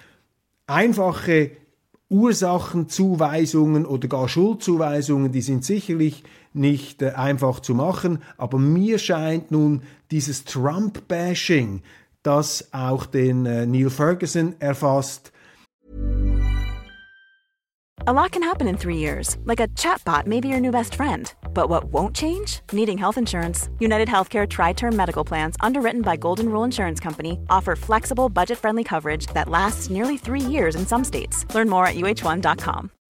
Einfache 0.66 1.50
Ursachenzuweisungen 2.10 3.86
oder 3.86 4.08
gar 4.08 4.28
Schuldzuweisungen, 4.28 5.30
die 5.30 5.42
sind 5.42 5.64
sicherlich 5.64 6.24
nicht 6.52 7.02
äh, 7.02 7.10
einfach 7.10 7.60
zu 7.60 7.74
machen, 7.74 8.22
aber 8.36 8.58
mir 8.58 8.98
scheint 8.98 9.50
nun 9.50 9.82
dieses 10.10 10.44
Trump-Bashing, 10.44 11.82
das 12.22 12.72
auch 12.72 13.06
den 13.06 13.46
äh, 13.46 13.66
Neil 13.66 13.90
Ferguson 13.90 14.54
erfasst. 14.58 15.32
A 18.06 18.14
lot 18.14 18.32
can 18.32 18.42
happen 18.42 18.66
in 18.66 18.78
three 18.78 18.96
years, 18.96 19.36
like 19.44 19.60
a 19.60 19.68
chatbot 19.76 20.26
may 20.26 20.40
be 20.40 20.48
your 20.48 20.60
new 20.60 20.70
best 20.70 20.94
friend. 20.94 21.32
But 21.52 21.68
what 21.68 21.92
won't 21.92 22.16
change? 22.16 22.60
Needing 22.72 22.96
health 22.96 23.18
insurance. 23.18 23.68
United 23.78 24.08
Healthcare 24.08 24.48
Tri 24.48 24.72
Term 24.72 24.96
Medical 24.96 25.22
Plans, 25.22 25.54
underwritten 25.60 26.00
by 26.00 26.16
Golden 26.16 26.48
Rule 26.48 26.64
Insurance 26.64 26.98
Company, 26.98 27.38
offer 27.50 27.76
flexible, 27.76 28.30
budget 28.30 28.56
friendly 28.56 28.84
coverage 28.84 29.26
that 29.34 29.50
lasts 29.50 29.90
nearly 29.90 30.16
three 30.16 30.40
years 30.40 30.76
in 30.76 30.86
some 30.86 31.04
states. 31.04 31.44
Learn 31.54 31.68
more 31.68 31.86
at 31.86 31.94
uh1.com. 31.94 32.90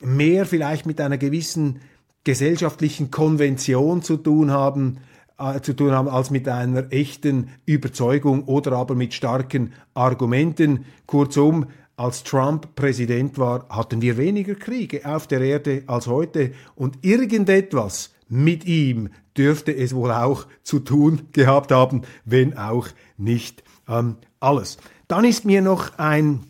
Mehr 0.00 0.46
vielleicht 0.46 0.86
mit 0.86 1.00
einer 1.00 1.18
gewissen 1.18 1.80
gesellschaftlichen 2.24 3.10
Konvention 3.10 4.02
zu 4.02 4.16
tun 4.16 4.50
haben, 4.50 4.98
äh, 5.38 5.60
zu 5.60 5.74
tun 5.74 5.92
haben 5.92 6.08
als 6.08 6.30
mit 6.30 6.48
einer 6.48 6.92
echten 6.92 7.48
Überzeugung 7.66 8.44
oder 8.44 8.72
aber 8.72 8.94
mit 8.94 9.14
starken 9.14 9.72
Argumenten. 9.94 10.84
Kurzum, 11.06 11.66
als 11.96 12.24
Trump 12.24 12.74
Präsident 12.76 13.36
war, 13.38 13.68
hatten 13.68 14.00
wir 14.00 14.16
weniger 14.16 14.54
Kriege 14.54 15.02
auf 15.04 15.26
der 15.26 15.42
Erde 15.42 15.82
als 15.86 16.06
heute 16.06 16.52
und 16.74 16.98
irgendetwas 17.02 18.14
mit 18.28 18.64
ihm 18.64 19.10
dürfte 19.36 19.74
es 19.74 19.94
wohl 19.94 20.12
auch 20.12 20.46
zu 20.62 20.78
tun 20.78 21.22
gehabt 21.32 21.72
haben, 21.72 22.02
wenn 22.24 22.56
auch 22.56 22.88
nicht 23.18 23.62
ähm, 23.88 24.16
alles. 24.38 24.78
Dann 25.08 25.24
ist 25.24 25.44
mir 25.44 25.62
noch 25.62 25.98
ein 25.98 26.44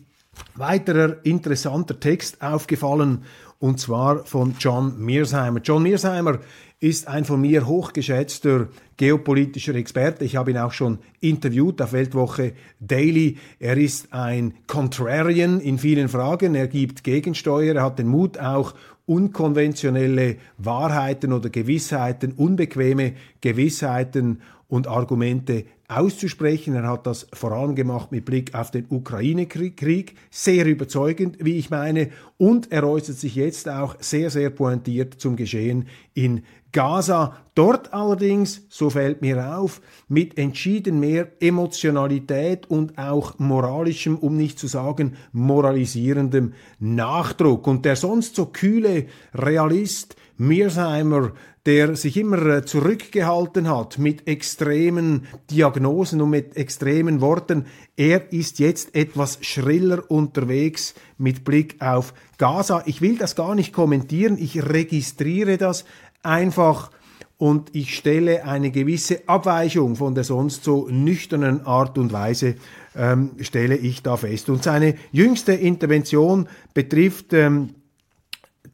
weiterer 0.55 1.17
interessanter 1.23 1.99
Text 1.99 2.41
aufgefallen 2.41 3.23
und 3.59 3.79
zwar 3.79 4.25
von 4.25 4.55
John 4.59 4.99
Mearsheimer. 4.99 5.61
John 5.63 5.83
Mearsheimer 5.83 6.39
ist 6.79 7.07
ein 7.07 7.25
von 7.25 7.39
mir 7.39 7.67
hochgeschätzter 7.67 8.69
geopolitischer 8.97 9.75
Experte. 9.75 10.25
Ich 10.25 10.35
habe 10.35 10.49
ihn 10.49 10.57
auch 10.57 10.71
schon 10.71 10.97
interviewt 11.19 11.79
auf 11.79 11.93
Weltwoche 11.93 12.53
Daily. 12.79 13.37
Er 13.59 13.77
ist 13.77 14.11
ein 14.13 14.55
Contrarian 14.65 15.59
in 15.59 15.77
vielen 15.77 16.09
Fragen. 16.09 16.55
Er 16.55 16.67
gibt 16.67 17.03
Gegensteuer. 17.03 17.75
Er 17.75 17.83
hat 17.83 17.99
den 17.99 18.07
Mut 18.07 18.39
auch 18.39 18.73
unkonventionelle 19.05 20.37
Wahrheiten 20.57 21.33
oder 21.33 21.51
Gewissheiten, 21.51 22.33
unbequeme 22.33 23.13
Gewissheiten 23.41 24.41
und 24.67 24.87
Argumente 24.87 25.65
auszusprechen. 25.91 26.75
Er 26.75 26.87
hat 26.87 27.05
das 27.05 27.27
vor 27.33 27.51
allem 27.51 27.75
gemacht 27.75 28.11
mit 28.11 28.25
Blick 28.25 28.55
auf 28.55 28.71
den 28.71 28.85
Ukraine-Krieg, 28.89 30.15
sehr 30.29 30.65
überzeugend, 30.65 31.37
wie 31.39 31.57
ich 31.57 31.69
meine, 31.69 32.09
und 32.37 32.71
er 32.71 32.87
äußert 32.87 33.17
sich 33.17 33.35
jetzt 33.35 33.69
auch 33.69 33.95
sehr, 33.99 34.29
sehr 34.29 34.49
pointiert 34.49 35.15
zum 35.19 35.35
Geschehen 35.35 35.87
in 36.13 36.43
Gaza. 36.71 37.37
Dort 37.53 37.93
allerdings, 37.93 38.65
so 38.69 38.89
fällt 38.89 39.21
mir 39.21 39.57
auf, 39.57 39.81
mit 40.07 40.37
entschieden 40.37 40.99
mehr 40.99 41.27
Emotionalität 41.41 42.69
und 42.69 42.97
auch 42.97 43.37
moralischem, 43.39 44.17
um 44.17 44.37
nicht 44.37 44.57
zu 44.57 44.67
sagen 44.67 45.17
moralisierendem 45.33 46.53
Nachdruck. 46.79 47.67
Und 47.67 47.85
der 47.85 47.97
sonst 47.97 48.35
so 48.35 48.45
kühle 48.45 49.07
Realist 49.33 50.15
Mearsheimer, 50.37 51.33
der 51.65 51.95
sich 51.95 52.17
immer 52.17 52.43
äh, 52.47 52.65
zurückgehalten 52.65 53.69
hat 53.69 53.99
mit 53.99 54.27
extremen 54.27 55.27
Diagnosen 55.51 56.21
und 56.21 56.31
mit 56.31 56.57
extremen 56.57 57.21
Worten, 57.21 57.65
er 57.95 58.33
ist 58.33 58.59
jetzt 58.59 58.95
etwas 58.95 59.37
schriller 59.41 60.09
unterwegs 60.09 60.95
mit 61.17 61.43
Blick 61.43 61.81
auf 61.81 62.13
Gaza. 62.37 62.83
Ich 62.85 63.01
will 63.01 63.17
das 63.17 63.35
gar 63.35 63.53
nicht 63.53 63.73
kommentieren, 63.73 64.37
ich 64.39 64.63
registriere 64.63 65.57
das 65.57 65.85
einfach 66.23 66.91
und 67.37 67.75
ich 67.75 67.95
stelle 67.95 68.45
eine 68.45 68.69
gewisse 68.69 69.27
Abweichung 69.27 69.95
von 69.95 70.13
der 70.13 70.23
sonst 70.23 70.63
so 70.63 70.87
nüchternen 70.89 71.65
Art 71.65 71.97
und 71.97 72.13
Weise, 72.13 72.55
ähm, 72.95 73.31
stelle 73.39 73.75
ich 73.75 74.03
da 74.03 74.15
fest. 74.15 74.49
Und 74.49 74.63
seine 74.63 74.95
jüngste 75.11 75.53
Intervention 75.53 76.47
betrifft 76.75 77.33
ähm, 77.33 77.69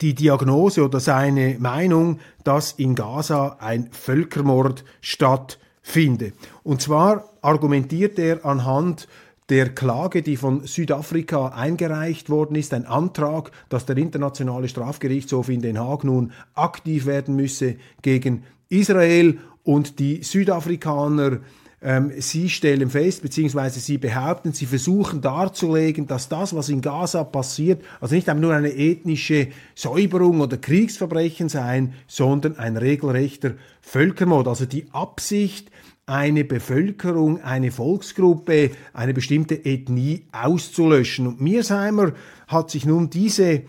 die 0.01 0.13
Diagnose 0.13 0.83
oder 0.83 0.99
seine 0.99 1.57
Meinung, 1.59 2.19
dass 2.43 2.73
in 2.73 2.95
Gaza 2.95 3.57
ein 3.59 3.89
Völkermord 3.91 4.83
stattfinde. 5.01 6.33
Und 6.63 6.81
zwar 6.81 7.29
argumentiert 7.41 8.19
er 8.19 8.45
anhand 8.45 9.07
der 9.49 9.69
Klage, 9.69 10.21
die 10.21 10.35
von 10.35 10.65
Südafrika 10.65 11.49
eingereicht 11.49 12.29
worden 12.29 12.55
ist, 12.55 12.73
ein 12.73 12.85
Antrag, 12.85 13.51
dass 13.69 13.85
der 13.85 13.97
Internationale 13.97 14.67
Strafgerichtshof 14.67 15.49
in 15.49 15.61
Den 15.61 15.79
Haag 15.79 16.03
nun 16.03 16.33
aktiv 16.53 17.05
werden 17.05 17.35
müsse 17.35 17.77
gegen 18.01 18.43
Israel 18.69 19.37
und 19.63 19.99
die 19.99 20.23
Südafrikaner 20.23 21.39
ähm, 21.81 22.11
sie 22.17 22.49
stellen 22.49 22.89
fest, 22.89 23.21
beziehungsweise 23.21 23.79
sie 23.79 23.97
behaupten, 23.99 24.51
sie 24.51 24.65
versuchen 24.65 25.21
darzulegen, 25.21 26.07
dass 26.07 26.27
das, 26.27 26.55
was 26.55 26.69
in 26.69 26.81
Gaza 26.81 27.23
passiert, 27.23 27.83
also 28.01 28.15
nicht 28.15 28.33
nur 28.33 28.53
eine 28.53 28.73
ethnische 28.73 29.49
Säuberung 29.75 30.41
oder 30.41 30.57
Kriegsverbrechen 30.57 31.49
sein, 31.49 31.93
sondern 32.07 32.57
ein 32.57 32.77
regelrechter 32.77 33.53
Völkermord. 33.81 34.47
Also 34.47 34.65
die 34.65 34.87
Absicht, 34.91 35.69
eine 36.07 36.45
Bevölkerung, 36.45 37.41
eine 37.43 37.69
Volksgruppe, 37.69 38.71
eine 38.93 39.13
bestimmte 39.13 39.65
Ethnie 39.65 40.23
auszulöschen. 40.31 41.27
Und 41.27 41.41
Mearsheimer 41.41 42.13
hat 42.47 42.71
sich 42.71 42.85
nun 42.85 43.09
diese 43.09 43.63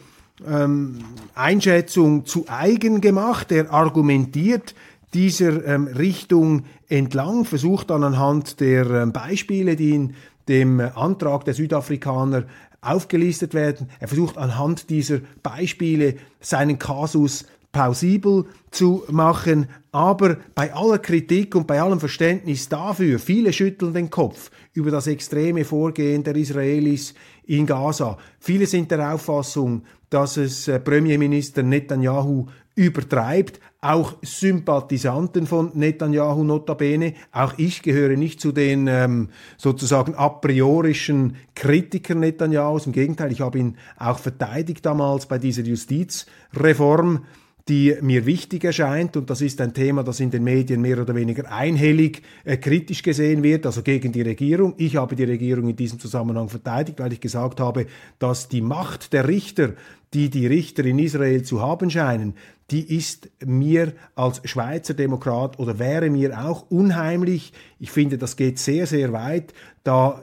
ähm, 0.46 0.98
Einschätzung 1.34 2.26
zu 2.26 2.46
eigen 2.48 3.00
gemacht. 3.00 3.50
Er 3.50 3.72
argumentiert 3.72 4.74
dieser 5.14 5.64
ähm, 5.64 5.86
Richtung 5.86 6.64
entlang, 6.88 7.44
versucht 7.44 7.90
dann 7.90 8.04
anhand 8.04 8.60
der 8.60 8.86
ähm, 8.90 9.12
Beispiele, 9.12 9.76
die 9.76 9.94
in 9.94 10.14
dem 10.48 10.80
Antrag 10.80 11.44
der 11.44 11.54
Südafrikaner 11.54 12.44
aufgelistet 12.80 13.54
werden, 13.54 13.90
er 13.98 14.08
versucht 14.08 14.38
anhand 14.38 14.88
dieser 14.90 15.20
Beispiele 15.42 16.14
seinen 16.40 16.78
Kasus 16.78 17.46
plausibel 17.72 18.46
zu 18.70 19.04
machen, 19.10 19.66
aber 19.92 20.38
bei 20.54 20.72
aller 20.72 20.98
Kritik 20.98 21.54
und 21.54 21.66
bei 21.66 21.80
allem 21.80 22.00
Verständnis 22.00 22.68
dafür, 22.68 23.18
viele 23.18 23.52
schütteln 23.52 23.92
den 23.92 24.10
Kopf 24.10 24.50
über 24.73 24.90
das 24.90 25.06
extreme 25.06 25.64
Vorgehen 25.64 26.23
der 26.23 26.36
Israelis 26.36 27.14
in 27.47 27.66
Gaza. 27.66 28.16
Viele 28.38 28.66
sind 28.66 28.90
der 28.90 29.12
Auffassung, 29.12 29.82
dass 30.10 30.36
es 30.36 30.68
äh, 30.68 30.80
Premierminister 30.80 31.62
Netanyahu 31.62 32.47
übertreibt, 32.75 33.60
auch 33.80 34.17
Sympathisanten 34.23 35.47
von 35.47 35.71
Netanyahu 35.75 36.43
notabene. 36.43 37.14
Auch 37.30 37.54
ich 37.58 37.82
gehöre 37.82 38.17
nicht 38.17 38.41
zu 38.41 38.50
den 38.50 38.88
ähm, 38.88 39.28
sozusagen 39.56 40.14
a 40.17 40.28
priorischen 40.28 41.36
Kritikern 41.54 42.21
Netanyahus. 42.21 42.86
Im 42.86 42.93
Gegenteil, 42.93 43.30
ich 43.30 43.41
habe 43.41 43.58
ihn 43.58 43.76
auch 43.97 44.19
verteidigt 44.19 44.84
damals 44.84 45.26
bei 45.26 45.38
dieser 45.38 45.62
Justizreform 45.62 47.25
die 47.69 47.97
mir 48.00 48.25
wichtig 48.25 48.65
erscheint, 48.65 49.17
und 49.17 49.28
das 49.28 49.43
ist 49.43 49.61
ein 49.61 49.75
Thema, 49.75 50.02
das 50.02 50.21
in 50.21 50.31
den 50.31 50.43
Medien 50.43 50.81
mehr 50.81 51.00
oder 51.00 51.15
weniger 51.15 51.52
einhellig 51.52 52.23
äh, 52.45 52.57
kritisch 52.57 53.02
gesehen 53.02 53.43
wird, 53.43 53.67
also 53.67 53.83
gegen 53.83 54.11
die 54.11 54.23
Regierung. 54.23 54.75
Ich 54.78 54.97
habe 54.97 55.17
die 55.17 55.25
Regierung 55.25 55.69
in 55.69 55.76
diesem 55.76 55.99
Zusammenhang 55.99 56.49
verteidigt, 56.49 56.99
weil 56.99 57.13
ich 57.13 57.21
gesagt 57.21 57.61
habe, 57.61 57.87
dass 58.19 58.49
die 58.49 58.63
Macht 58.63 59.13
der 59.13 59.28
Richter, 59.28 59.75
die 60.15 60.31
die 60.31 60.47
Richter 60.47 60.85
in 60.87 60.99
Israel 60.99 61.43
zu 61.43 61.61
haben 61.61 61.91
scheinen, 61.91 62.35
die 62.71 62.97
ist 62.97 63.28
mir 63.45 63.93
als 64.15 64.41
Schweizer 64.45 64.95
Demokrat 64.95 65.59
oder 65.59 65.78
wäre 65.78 66.11
mir 66.11 66.39
auch 66.45 66.71
unheimlich. 66.71 67.52
Ich 67.78 67.91
finde, 67.91 68.19
das 68.19 68.37
geht 68.37 68.59
sehr, 68.59 68.87
sehr 68.87 69.13
weit. 69.13 69.52
Da 69.85 70.23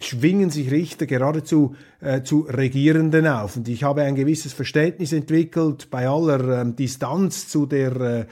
schwingen 0.00 0.50
sich 0.50 0.70
Richter 0.70 1.06
geradezu 1.06 1.74
äh, 2.00 2.22
zu 2.22 2.40
Regierenden 2.48 3.26
auf. 3.26 3.56
Und 3.56 3.68
ich 3.68 3.84
habe 3.84 4.02
ein 4.02 4.14
gewisses 4.14 4.52
Verständnis 4.52 5.12
entwickelt 5.12 5.88
bei 5.90 6.08
aller 6.08 6.62
ähm, 6.62 6.74
Distanz 6.74 7.48
zu 7.48 7.66
der 7.66 8.00
äh, 8.00 8.26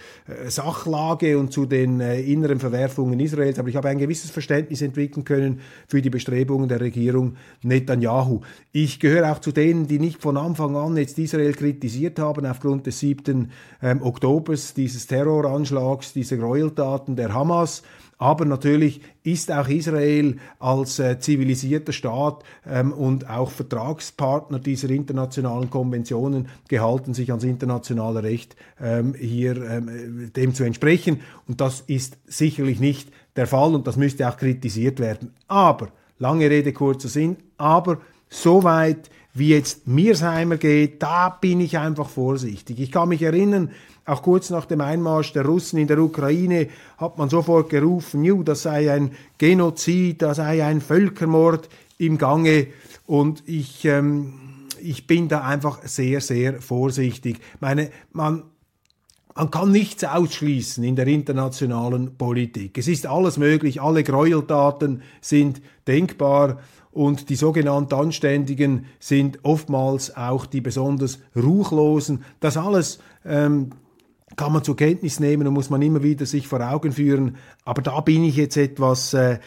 Sachlage 0.48 1.38
und 1.38 1.52
zu 1.52 1.66
den 1.66 2.00
äh, 2.00 2.20
inneren 2.20 2.60
Verwerfungen 2.60 3.20
Israels, 3.20 3.58
aber 3.58 3.68
ich 3.68 3.76
habe 3.76 3.88
ein 3.88 3.98
gewisses 3.98 4.30
Verständnis 4.30 4.80
entwickeln 4.80 5.24
können 5.24 5.60
für 5.86 6.00
die 6.00 6.10
Bestrebungen 6.10 6.68
der 6.68 6.80
Regierung 6.80 7.36
Netanyahu. 7.62 8.40
Ich 8.72 9.00
gehöre 9.00 9.30
auch 9.30 9.40
zu 9.40 9.52
denen, 9.52 9.86
die 9.86 9.98
nicht 9.98 10.22
von 10.22 10.36
Anfang 10.36 10.76
an 10.76 10.96
jetzt 10.96 11.18
Israel 11.18 11.52
kritisiert 11.52 12.18
haben 12.18 12.46
aufgrund 12.46 12.86
des 12.86 13.00
7. 13.00 13.50
Ähm, 13.82 14.02
Oktobers, 14.02 14.74
dieses 14.74 15.06
Terroranschlags, 15.06 16.12
dieser 16.12 16.38
Gräueltaten 16.38 17.16
der 17.16 17.34
Hamas. 17.34 17.82
Aber 18.18 18.44
natürlich 18.44 19.00
ist 19.22 19.52
auch 19.52 19.68
Israel 19.68 20.36
als 20.58 20.98
äh, 20.98 21.20
zivilisierter 21.20 21.92
Staat 21.92 22.42
ähm, 22.66 22.92
und 22.92 23.30
auch 23.30 23.50
Vertragspartner 23.50 24.58
dieser 24.58 24.90
internationalen 24.90 25.70
Konventionen 25.70 26.48
gehalten, 26.68 27.14
sich 27.14 27.30
ans 27.30 27.44
internationale 27.44 28.24
Recht 28.24 28.56
ähm, 28.80 29.14
hier 29.14 29.62
ähm, 29.62 30.32
dem 30.34 30.52
zu 30.52 30.64
entsprechen. 30.64 31.20
Und 31.46 31.60
das 31.60 31.80
ist 31.82 32.18
sicherlich 32.26 32.80
nicht 32.80 33.08
der 33.36 33.46
Fall 33.46 33.72
und 33.74 33.86
das 33.86 33.96
müsste 33.96 34.28
auch 34.28 34.36
kritisiert 34.36 34.98
werden. 34.98 35.32
Aber, 35.46 35.88
lange 36.18 36.50
Rede, 36.50 36.72
kurzer 36.72 37.08
Sinn, 37.08 37.36
aber 37.56 38.00
soweit 38.28 39.10
wie 39.34 39.50
jetzt 39.50 39.86
Mirsheimer 39.86 40.56
geht, 40.56 41.02
da 41.02 41.28
bin 41.28 41.60
ich 41.60 41.78
einfach 41.78 42.08
vorsichtig. 42.08 42.80
Ich 42.80 42.90
kann 42.90 43.10
mich 43.10 43.22
erinnern, 43.22 43.70
auch 44.08 44.22
kurz 44.22 44.50
nach 44.50 44.64
dem 44.64 44.80
Einmarsch 44.80 45.32
der 45.32 45.44
Russen 45.44 45.78
in 45.78 45.86
der 45.86 45.98
Ukraine 45.98 46.68
hat 46.96 47.18
man 47.18 47.28
sofort 47.28 47.68
gerufen, 47.70 48.44
das 48.44 48.62
sei 48.62 48.90
ein 48.90 49.12
Genozid, 49.36 50.22
das 50.22 50.38
sei 50.38 50.64
ein 50.64 50.80
Völkermord 50.80 51.68
im 51.98 52.16
Gange. 52.16 52.68
Und 53.06 53.42
ich, 53.46 53.84
ähm, 53.84 54.34
ich 54.80 55.06
bin 55.06 55.28
da 55.28 55.42
einfach 55.42 55.80
sehr, 55.84 56.20
sehr 56.20 56.60
vorsichtig. 56.60 57.40
Meine, 57.60 57.90
man, 58.12 58.44
man 59.34 59.50
kann 59.50 59.70
nichts 59.70 60.04
ausschließen 60.04 60.82
in 60.84 60.96
der 60.96 61.06
internationalen 61.06 62.16
Politik. 62.16 62.78
Es 62.78 62.88
ist 62.88 63.06
alles 63.06 63.36
möglich, 63.36 63.80
alle 63.80 64.04
Gräueltaten 64.04 65.02
sind 65.20 65.60
denkbar 65.86 66.58
und 66.92 67.28
die 67.28 67.36
sogenannten 67.36 67.94
Anständigen 67.94 68.86
sind 68.98 69.44
oftmals 69.44 70.16
auch 70.16 70.46
die 70.46 70.60
besonders 70.60 71.20
Ruchlosen. 71.36 72.24
Das 72.40 72.56
alles 72.56 72.98
ähm, 73.24 73.70
kann 74.38 74.52
man 74.52 74.64
zur 74.64 74.76
Kenntnis 74.76 75.20
nehmen 75.20 75.46
und 75.46 75.52
muss 75.52 75.68
man 75.68 75.82
immer 75.82 76.02
wieder 76.02 76.24
sich 76.24 76.46
vor 76.46 76.60
Augen 76.60 76.92
führen. 76.92 77.36
Aber 77.66 77.82
da 77.82 78.00
bin 78.00 78.24
ich 78.24 78.36
jetzt 78.36 78.56
etwas 78.56 79.12
äh, 79.12 79.40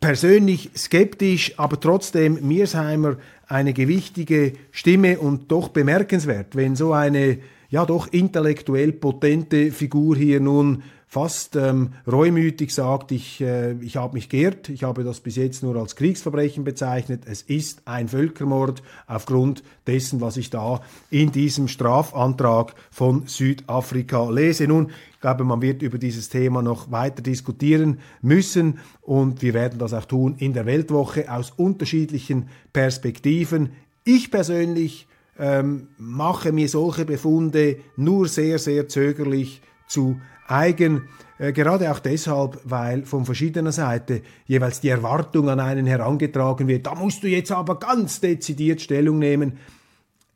persönlich 0.00 0.70
skeptisch, 0.76 1.52
aber 1.58 1.78
trotzdem 1.78 2.48
Mearsheimer 2.48 3.18
eine 3.46 3.74
gewichtige 3.74 4.54
Stimme 4.72 5.18
und 5.18 5.52
doch 5.52 5.68
bemerkenswert, 5.68 6.56
wenn 6.56 6.74
so 6.74 6.92
eine 6.92 7.38
ja 7.68 7.84
doch 7.84 8.08
intellektuell 8.08 8.92
potente 8.92 9.70
Figur 9.70 10.16
hier 10.16 10.40
nun 10.40 10.82
fast 11.08 11.54
ähm, 11.54 11.92
reumütig 12.06 12.74
sagt, 12.74 13.12
ich, 13.12 13.40
äh, 13.40 13.72
ich 13.80 13.96
habe 13.96 14.14
mich 14.14 14.28
geirrt, 14.28 14.68
ich 14.68 14.82
habe 14.82 15.04
das 15.04 15.20
bis 15.20 15.36
jetzt 15.36 15.62
nur 15.62 15.76
als 15.76 15.94
Kriegsverbrechen 15.94 16.64
bezeichnet, 16.64 17.22
es 17.26 17.42
ist 17.42 17.82
ein 17.84 18.08
Völkermord 18.08 18.82
aufgrund 19.06 19.62
dessen, 19.86 20.20
was 20.20 20.36
ich 20.36 20.50
da 20.50 20.80
in 21.10 21.30
diesem 21.30 21.68
Strafantrag 21.68 22.74
von 22.90 23.26
Südafrika 23.26 24.28
lese. 24.30 24.66
Nun, 24.66 24.90
ich 25.12 25.20
glaube, 25.20 25.44
man 25.44 25.62
wird 25.62 25.82
über 25.82 25.98
dieses 25.98 26.28
Thema 26.28 26.60
noch 26.60 26.90
weiter 26.90 27.22
diskutieren 27.22 28.00
müssen 28.20 28.80
und 29.00 29.42
wir 29.42 29.54
werden 29.54 29.78
das 29.78 29.94
auch 29.94 30.04
tun 30.04 30.34
in 30.38 30.52
der 30.54 30.66
Weltwoche 30.66 31.32
aus 31.32 31.52
unterschiedlichen 31.56 32.48
Perspektiven. 32.72 33.70
Ich 34.04 34.30
persönlich 34.30 35.06
ähm, 35.38 35.88
mache 35.98 36.50
mir 36.52 36.68
solche 36.68 37.04
Befunde 37.04 37.78
nur 37.96 38.26
sehr, 38.28 38.58
sehr 38.58 38.88
zögerlich 38.88 39.62
zu 39.86 40.20
eigen. 40.48 41.08
Äh, 41.38 41.52
gerade 41.52 41.90
auch 41.90 41.98
deshalb, 41.98 42.60
weil 42.64 43.04
von 43.04 43.24
verschiedener 43.24 43.72
Seite 43.72 44.22
jeweils 44.46 44.80
die 44.80 44.88
Erwartung 44.88 45.48
an 45.48 45.60
einen 45.60 45.86
herangetragen 45.86 46.68
wird, 46.68 46.86
da 46.86 46.94
musst 46.94 47.22
du 47.22 47.28
jetzt 47.28 47.52
aber 47.52 47.78
ganz 47.78 48.20
dezidiert 48.20 48.80
Stellung 48.80 49.18
nehmen. 49.18 49.58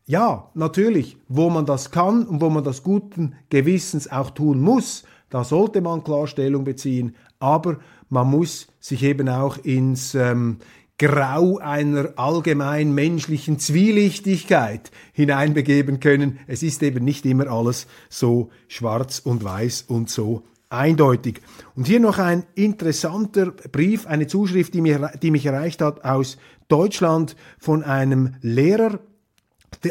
Ja, 0.06 0.50
natürlich, 0.54 1.16
wo 1.28 1.50
man 1.50 1.66
das 1.66 1.90
kann 1.90 2.26
und 2.26 2.40
wo 2.40 2.50
man 2.50 2.64
das 2.64 2.82
guten 2.82 3.34
Gewissens 3.48 4.10
auch 4.10 4.30
tun 4.30 4.60
muss, 4.60 5.04
da 5.30 5.44
sollte 5.44 5.80
man 5.80 6.02
klar 6.02 6.26
Stellung 6.26 6.64
beziehen, 6.64 7.14
aber 7.38 7.78
man 8.08 8.28
muss 8.28 8.66
sich 8.80 9.04
eben 9.04 9.28
auch 9.28 9.56
ins, 9.58 10.16
ähm, 10.16 10.56
Grau 11.00 11.56
einer 11.56 12.10
allgemein 12.16 12.92
menschlichen 12.92 13.58
Zwielichtigkeit 13.58 14.90
hineinbegeben 15.14 15.98
können. 15.98 16.38
Es 16.46 16.62
ist 16.62 16.82
eben 16.82 17.06
nicht 17.06 17.24
immer 17.24 17.46
alles 17.46 17.86
so 18.10 18.50
schwarz 18.68 19.18
und 19.18 19.42
weiß 19.42 19.86
und 19.88 20.10
so 20.10 20.42
eindeutig. 20.68 21.40
Und 21.74 21.86
hier 21.86 22.00
noch 22.00 22.18
ein 22.18 22.44
interessanter 22.54 23.46
Brief, 23.50 24.06
eine 24.06 24.26
Zuschrift, 24.26 24.74
die, 24.74 24.82
mir, 24.82 25.12
die 25.22 25.30
mich 25.30 25.46
erreicht 25.46 25.80
hat 25.80 26.04
aus 26.04 26.36
Deutschland 26.68 27.34
von 27.58 27.82
einem 27.82 28.34
Lehrer 28.42 29.00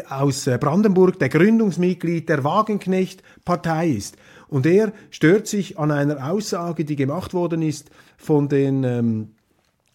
aus 0.09 0.45
äh, 0.45 0.59
Brandenburg, 0.59 1.17
der 1.17 1.29
Gründungsmitglied 1.29 2.29
der 2.29 2.43
Wagenknecht-Partei 2.43 3.89
ist. 3.89 4.15
Und 4.47 4.67
er 4.67 4.93
stört 5.09 5.47
sich 5.47 5.79
an 5.79 5.89
einer 5.89 6.31
Aussage, 6.31 6.85
die 6.85 6.95
gemacht 6.95 7.33
worden 7.33 7.63
ist 7.63 7.89
von 8.17 8.47
den 8.47 8.83
ähm, 8.83 9.29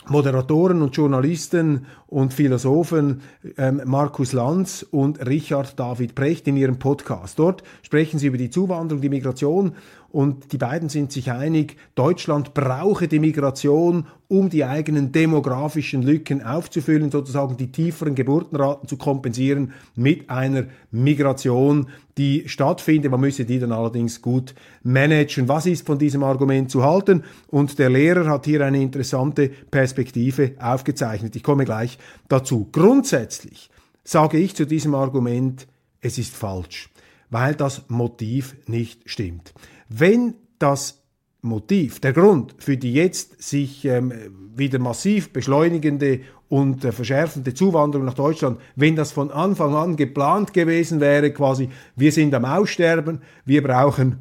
Moderatoren 0.09 0.83
und 0.83 0.97
Journalisten 0.97 1.87
und 2.14 2.33
Philosophen 2.33 3.22
ähm, 3.59 3.83
Markus 3.87 4.33
Lanz 4.33 4.87
und 4.88 5.27
Richard 5.27 5.81
David 5.81 6.14
Precht 6.14 6.46
in 6.46 6.57
ihrem 6.57 6.79
Podcast. 6.79 7.40
Dort 7.40 7.64
sprechen 7.83 8.20
sie 8.20 8.29
über 8.29 8.38
die 8.38 8.50
Zuwanderung, 8.50 9.03
die 9.03 9.09
Migration 9.09 9.74
und 10.14 10.53
die 10.53 10.59
beiden 10.59 10.88
sind 10.88 11.11
sich 11.11 11.33
einig, 11.33 11.77
Deutschland 11.96 12.55
brauche 12.55 13.09
die 13.09 13.18
Migration, 13.18 14.07
um 14.29 14.48
die 14.48 14.64
eigenen 14.64 15.11
demografischen 15.11 16.03
Lücken 16.03 16.40
aufzufüllen, 16.40 17.11
sozusagen 17.11 17.57
die 17.57 17.72
tieferen 17.72 18.14
Geburtenraten 18.14 18.88
zu 18.88 18.96
kompensieren 18.96 19.72
mit 19.96 20.31
einer 20.31 20.66
Migration, 20.92 21.88
die 22.16 22.44
stattfindet. 22.48 23.11
Man 23.11 23.22
müsse 23.22 23.44
die 23.44 23.59
dann 23.59 23.72
allerdings 23.72 24.22
gut 24.22 24.55
managen. 24.85 25.48
Was 25.48 25.66
ist 25.66 25.85
von 25.85 25.98
diesem 25.98 26.22
Argument 26.22 26.70
zu 26.70 26.85
halten? 26.85 27.24
Und 27.48 27.81
der 27.81 27.90
Lehrer 27.90 28.31
hat 28.31 28.44
hier 28.44 28.64
eine 28.64 28.81
interessante 28.81 29.48
Perspektive 29.48 30.53
aufgezeichnet. 30.61 31.35
Ich 31.35 31.42
komme 31.42 31.64
gleich 31.64 31.98
dazu. 32.29 32.69
Grundsätzlich 32.71 33.71
sage 34.03 34.38
ich 34.38 34.55
zu 34.55 34.67
diesem 34.67 34.95
Argument, 34.95 35.67
es 36.01 36.19
ist 36.19 36.35
falsch, 36.35 36.90
weil 37.31 37.55
das 37.55 37.88
Motiv 37.88 38.57
nicht 38.67 39.03
stimmt. 39.07 39.55
Wenn 39.88 40.35
das 40.59 41.03
Motiv, 41.45 42.01
der 42.01 42.12
Grund 42.12 42.55
für 42.59 42.77
die 42.77 42.95
jetzt 42.95 43.43
sich 43.43 43.85
ähm, 43.85 44.12
wieder 44.57 44.79
massiv 44.79 45.33
beschleunigende 45.33 46.21
und 46.49 46.85
äh, 46.85 46.93
verschärfende 46.93 47.53
Zuwanderung 47.53 48.07
nach 48.07 48.14
Deutschland, 48.14 48.59
wenn 48.77 48.97
das 48.97 49.12
von 49.12 49.31
Anfang 49.31 49.75
an 49.75 49.97
geplant 49.97 50.55
gewesen 50.55 51.01
wäre, 51.01 51.33
quasi, 51.33 51.69
wir 51.97 52.12
sind 52.12 52.35
am 52.35 52.47
Aussterben, 52.47 53.21
wir 53.45 53.62
brauchen 53.62 54.21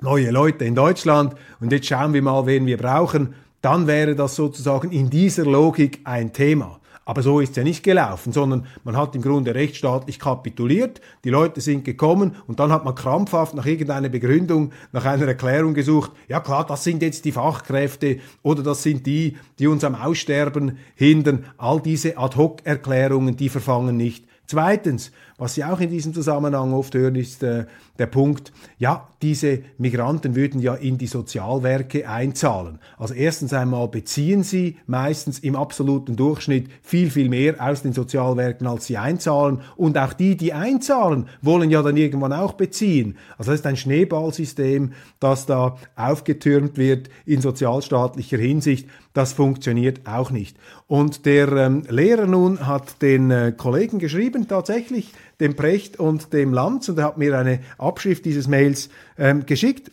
neue 0.00 0.30
Leute 0.30 0.64
in 0.64 0.74
Deutschland 0.74 1.34
und 1.60 1.72
jetzt 1.72 1.86
schauen 1.86 2.12
wir 2.12 2.22
mal, 2.22 2.46
wen 2.46 2.66
wir 2.66 2.76
brauchen, 2.76 3.34
dann 3.60 3.86
wäre 3.86 4.14
das 4.14 4.36
sozusagen 4.36 4.90
in 4.90 5.10
dieser 5.10 5.44
Logik 5.44 6.00
ein 6.04 6.32
Thema. 6.32 6.77
Aber 7.08 7.22
so 7.22 7.40
ist 7.40 7.52
es 7.52 7.56
ja 7.56 7.64
nicht 7.64 7.84
gelaufen, 7.84 8.34
sondern 8.34 8.66
man 8.84 8.94
hat 8.94 9.14
im 9.14 9.22
Grunde 9.22 9.54
rechtsstaatlich 9.54 10.18
kapituliert, 10.18 11.00
die 11.24 11.30
Leute 11.30 11.62
sind 11.62 11.86
gekommen 11.86 12.36
und 12.46 12.60
dann 12.60 12.70
hat 12.70 12.84
man 12.84 12.94
krampfhaft 12.94 13.54
nach 13.54 13.64
irgendeiner 13.64 14.10
Begründung, 14.10 14.72
nach 14.92 15.06
einer 15.06 15.26
Erklärung 15.26 15.72
gesucht, 15.72 16.12
ja 16.28 16.38
klar, 16.40 16.66
das 16.66 16.84
sind 16.84 17.00
jetzt 17.00 17.24
die 17.24 17.32
Fachkräfte 17.32 18.18
oder 18.42 18.62
das 18.62 18.82
sind 18.82 19.06
die, 19.06 19.38
die 19.58 19.68
uns 19.68 19.84
am 19.84 19.94
Aussterben 19.94 20.76
hindern. 20.96 21.46
All 21.56 21.80
diese 21.80 22.18
Ad-hoc-Erklärungen, 22.18 23.38
die 23.38 23.48
verfangen 23.48 23.96
nicht. 23.96 24.26
Zweitens, 24.46 25.10
was 25.38 25.54
Sie 25.54 25.64
auch 25.64 25.80
in 25.80 25.88
diesem 25.88 26.12
Zusammenhang 26.12 26.72
oft 26.72 26.94
hören, 26.94 27.14
ist 27.14 27.44
äh, 27.44 27.64
der 27.98 28.06
Punkt, 28.06 28.52
ja, 28.78 29.08
diese 29.22 29.60
Migranten 29.78 30.34
würden 30.34 30.60
ja 30.60 30.74
in 30.74 30.98
die 30.98 31.06
Sozialwerke 31.06 32.08
einzahlen. 32.08 32.80
Also 32.96 33.14
erstens 33.14 33.52
einmal 33.52 33.88
beziehen 33.88 34.42
sie 34.42 34.76
meistens 34.86 35.38
im 35.38 35.56
absoluten 35.56 36.16
Durchschnitt 36.16 36.68
viel, 36.82 37.10
viel 37.10 37.28
mehr 37.28 37.54
aus 37.58 37.82
den 37.82 37.92
Sozialwerken, 37.92 38.66
als 38.66 38.86
sie 38.86 38.98
einzahlen. 38.98 39.60
Und 39.76 39.96
auch 39.96 40.12
die, 40.12 40.36
die 40.36 40.52
einzahlen, 40.52 41.28
wollen 41.40 41.70
ja 41.70 41.82
dann 41.82 41.96
irgendwann 41.96 42.32
auch 42.32 42.52
beziehen. 42.52 43.16
Also 43.38 43.52
das 43.52 43.60
ist 43.60 43.66
ein 43.66 43.76
Schneeballsystem, 43.76 44.92
das 45.20 45.46
da 45.46 45.76
aufgetürmt 45.96 46.78
wird 46.78 47.10
in 47.26 47.40
sozialstaatlicher 47.40 48.38
Hinsicht. 48.38 48.88
Das 49.18 49.32
funktioniert 49.32 50.06
auch 50.06 50.30
nicht. 50.30 50.56
Und 50.86 51.26
der 51.26 51.50
ähm, 51.50 51.82
Lehrer 51.88 52.28
nun 52.28 52.68
hat 52.68 53.02
den 53.02 53.32
äh, 53.32 53.50
Kollegen 53.50 53.98
geschrieben, 53.98 54.46
tatsächlich, 54.46 55.12
dem 55.40 55.56
Precht 55.56 55.98
und 55.98 56.32
dem 56.32 56.52
Lanz, 56.52 56.88
und 56.88 56.98
er 57.00 57.06
hat 57.06 57.18
mir 57.18 57.36
eine 57.36 57.58
Abschrift 57.78 58.24
dieses 58.26 58.46
Mails 58.46 58.90
ähm, 59.18 59.44
geschickt. 59.44 59.90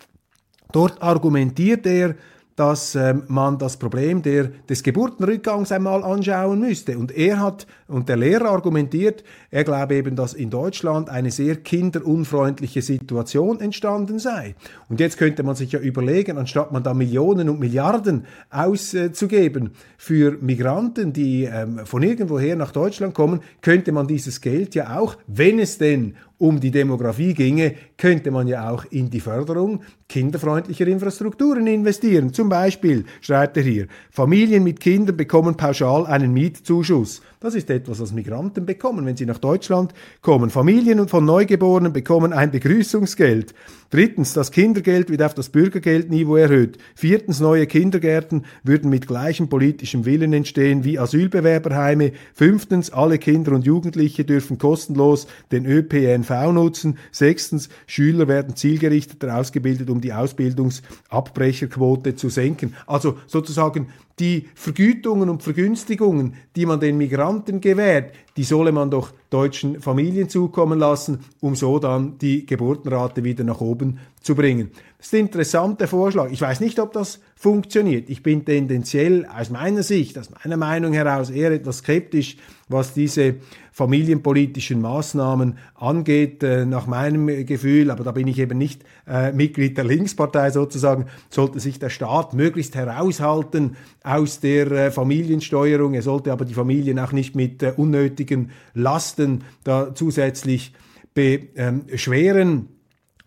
Dort 0.72 1.02
argumentiert 1.02 1.88
er, 1.88 2.14
dass 2.56 2.96
ähm, 2.96 3.24
man 3.28 3.58
das 3.58 3.78
Problem 3.78 4.22
der, 4.22 4.46
des 4.70 4.82
Geburtenrückgangs 4.82 5.72
einmal 5.74 6.04
anschauen 6.04 6.60
müsste. 6.62 6.98
Und 6.98 7.12
er 7.12 7.39
hat, 7.39 7.68
und 7.88 8.08
der 8.08 8.15
Lehrer 8.15 8.50
argumentiert, 8.52 9.24
er 9.52 9.65
glaube 9.65 9.96
eben, 9.96 10.15
dass 10.15 10.34
in 10.34 10.50
Deutschland 10.50 11.10
eine 11.10 11.32
sehr 11.32 11.58
kinderunfreundliche 11.58 12.82
Situation 12.82 13.60
entstanden 13.60 14.20
sei. 14.20 14.56
Und 14.88 15.02
jetzt 15.02 15.18
könnte 15.18 15.44
man 15.44 15.56
sich 15.56 15.74
ja 15.74 15.80
überlegen, 15.80 16.38
anstatt 16.38 16.72
man 16.72 16.84
da 16.84 16.94
Millionen 16.94 17.50
und 17.50 17.60
Milliarden 17.60 18.26
auszugeben 18.50 19.72
für 19.98 20.38
Migranten, 20.39 21.12
die 21.12 21.44
ähm, 21.44 21.86
von 21.86 22.04
irgendwoher 22.04 22.56
nach 22.56 22.72
Deutschland 22.72 23.13
kommen, 23.13 23.41
könnte 23.62 23.91
man 23.91 24.08
dieses 24.08 24.39
Geld 24.39 24.76
ja 24.76 24.98
auch, 24.98 25.18
wenn 25.28 25.60
es 25.60 25.78
denn 25.78 26.15
um 26.38 26.60
die 26.60 26.71
Demografie 26.71 27.34
ginge, 27.34 27.76
könnte 27.98 28.32
man 28.32 28.48
ja 28.48 28.69
auch 28.69 28.86
in 28.91 29.10
die 29.10 29.21
Förderung 29.21 29.82
kinderfreundlicher 30.08 30.86
Infrastrukturen 30.86 31.65
investieren. 31.65 32.32
Zum 32.32 32.50
Beispiel, 32.50 33.06
schreibt 33.21 33.58
er 33.58 33.63
hier, 33.63 33.88
Familien 34.12 34.63
mit 34.63 34.80
Kindern 34.80 35.17
bekommen 35.17 35.56
pauschal 35.58 36.06
einen 36.06 36.34
Mietzuschuss. 36.34 37.21
Das 37.39 37.56
ist 37.56 37.69
etwas, 37.69 38.00
was 38.00 38.12
Migranten 38.12 38.65
bekommen, 38.65 39.06
wenn 39.06 39.17
sie 39.17 39.26
nach 39.26 39.38
Deutschland 39.39 39.93
kommen. 40.21 40.50
Familien 40.50 41.08
von 41.08 41.26
Neugeborenen 41.26 41.93
bekommen 41.93 42.34
ein 42.34 42.52
Begrüßungsgeld. 42.52 43.54
Drittens, 43.89 44.34
das 44.34 44.52
Kindergeld 44.52 45.10
wird 45.10 45.21
auf 45.21 45.34
das 45.34 45.50
Bürgergeldniveau 45.50 46.36
erhöht. 46.36 46.78
Viertens, 46.95 47.39
neue 47.39 47.67
Kindergärten 47.67 48.45
würden 48.63 48.89
mit 48.89 49.08
gleichem 49.08 49.48
politischem 49.48 50.06
Willen 50.06 50.34
entstehen 50.34 50.84
wie 50.84 51.00
Asylbewerberheime. 51.00 52.12
Fünftens, 52.34 52.91
alle 52.91 53.19
Kinder 53.19 53.54
und 53.54 53.65
Jugendliche 53.65 54.26
dürfen 54.26 54.58
kostenlos 54.58 55.28
den 55.52 55.65
ÖPNV 55.65 56.25
nutzen. 56.30 56.98
Sechstens, 57.12 57.70
Schüler 57.88 58.28
werden 58.28 58.56
zielgerichteter 58.56 59.38
ausgebildet, 59.38 59.90
um 59.90 60.02
die 60.02 60.14
Ausbildungsabbrecherquote 60.14 62.16
zu 62.16 62.30
senken. 62.30 62.76
Also 62.88 63.18
sozusagen 63.28 63.90
die 64.19 64.47
Vergütungen 64.56 65.30
und 65.30 65.43
Vergünstigungen, 65.43 66.36
die 66.56 66.65
man 66.65 66.80
den 66.80 66.97
Migranten 66.97 67.60
gewährt, 67.60 68.13
die 68.38 68.43
solle 68.43 68.71
man 68.71 68.89
doch 68.89 69.12
deutschen 69.30 69.82
Familien 69.82 70.30
zukommen 70.30 70.80
lassen, 70.80 71.19
um 71.41 71.56
so 71.56 71.80
dann 71.80 72.17
die 72.17 72.45
Geburtenrate 72.45 73.23
wieder 73.23 73.43
nach 73.43 73.60
oben 73.60 73.99
zu 74.21 74.36
bringen. 74.36 74.71
Das 74.97 75.08
ist 75.08 75.13
ein 75.13 75.19
interessanter 75.21 75.88
Vorschlag. 75.88 76.32
Ich 76.32 76.41
weiß 76.41 76.62
nicht, 76.62 76.80
ob 76.80 76.93
das 76.93 77.19
funktioniert. 77.36 78.10
Ich 78.10 78.23
bin 78.23 78.45
tendenziell 78.45 79.25
aus 79.25 79.49
meiner 79.49 79.84
Sicht, 79.84 80.17
aus 80.17 80.30
meiner 80.32 80.58
Meinung 80.58 80.93
heraus 80.93 81.30
eher 81.30 81.51
etwas 81.51 81.80
skeptisch, 81.80 82.38
was 82.67 82.93
diese 82.93 83.36
familienpolitischen 83.71 84.82
Maßnahmen 84.82 85.58
angeht, 85.75 86.41
äh, 86.41 86.65
nach 86.65 86.88
meinem 86.88 87.45
Gefühl, 87.45 87.91
aber 87.91 88.04
da 88.04 88.13
bin 88.13 88.28
ich 88.28 88.39
eben 88.39 88.58
nicht 88.58 88.84
äh, 89.06 89.32
Mitglied 89.34 89.78
der 89.78 89.84
Linkspartei 89.84 90.49
sozusagen, 90.49 91.06
sollte 91.30 91.60
sich 91.60 91.78
der 91.78 91.89
Staat 91.89 92.34
möglichst 92.34 92.73
heraushalten 92.73 93.75
aus 94.06 94.39
der 94.39 94.72
äh, 94.72 94.91
Familiensteuerung. 94.91 95.94
Er 95.94 96.02
sollte 96.02 96.32
aber 96.32 96.46
die 96.46 96.54
Familien 96.54 97.00
auch 97.00 97.12
nicht 97.12 97.36
mit 97.36 97.63
äh, 97.63 97.74
unnötigen 97.76 98.52
Lasten 98.74 99.44
da 99.63 99.94
zusätzlich 99.96 100.74
beschweren. 101.13 102.68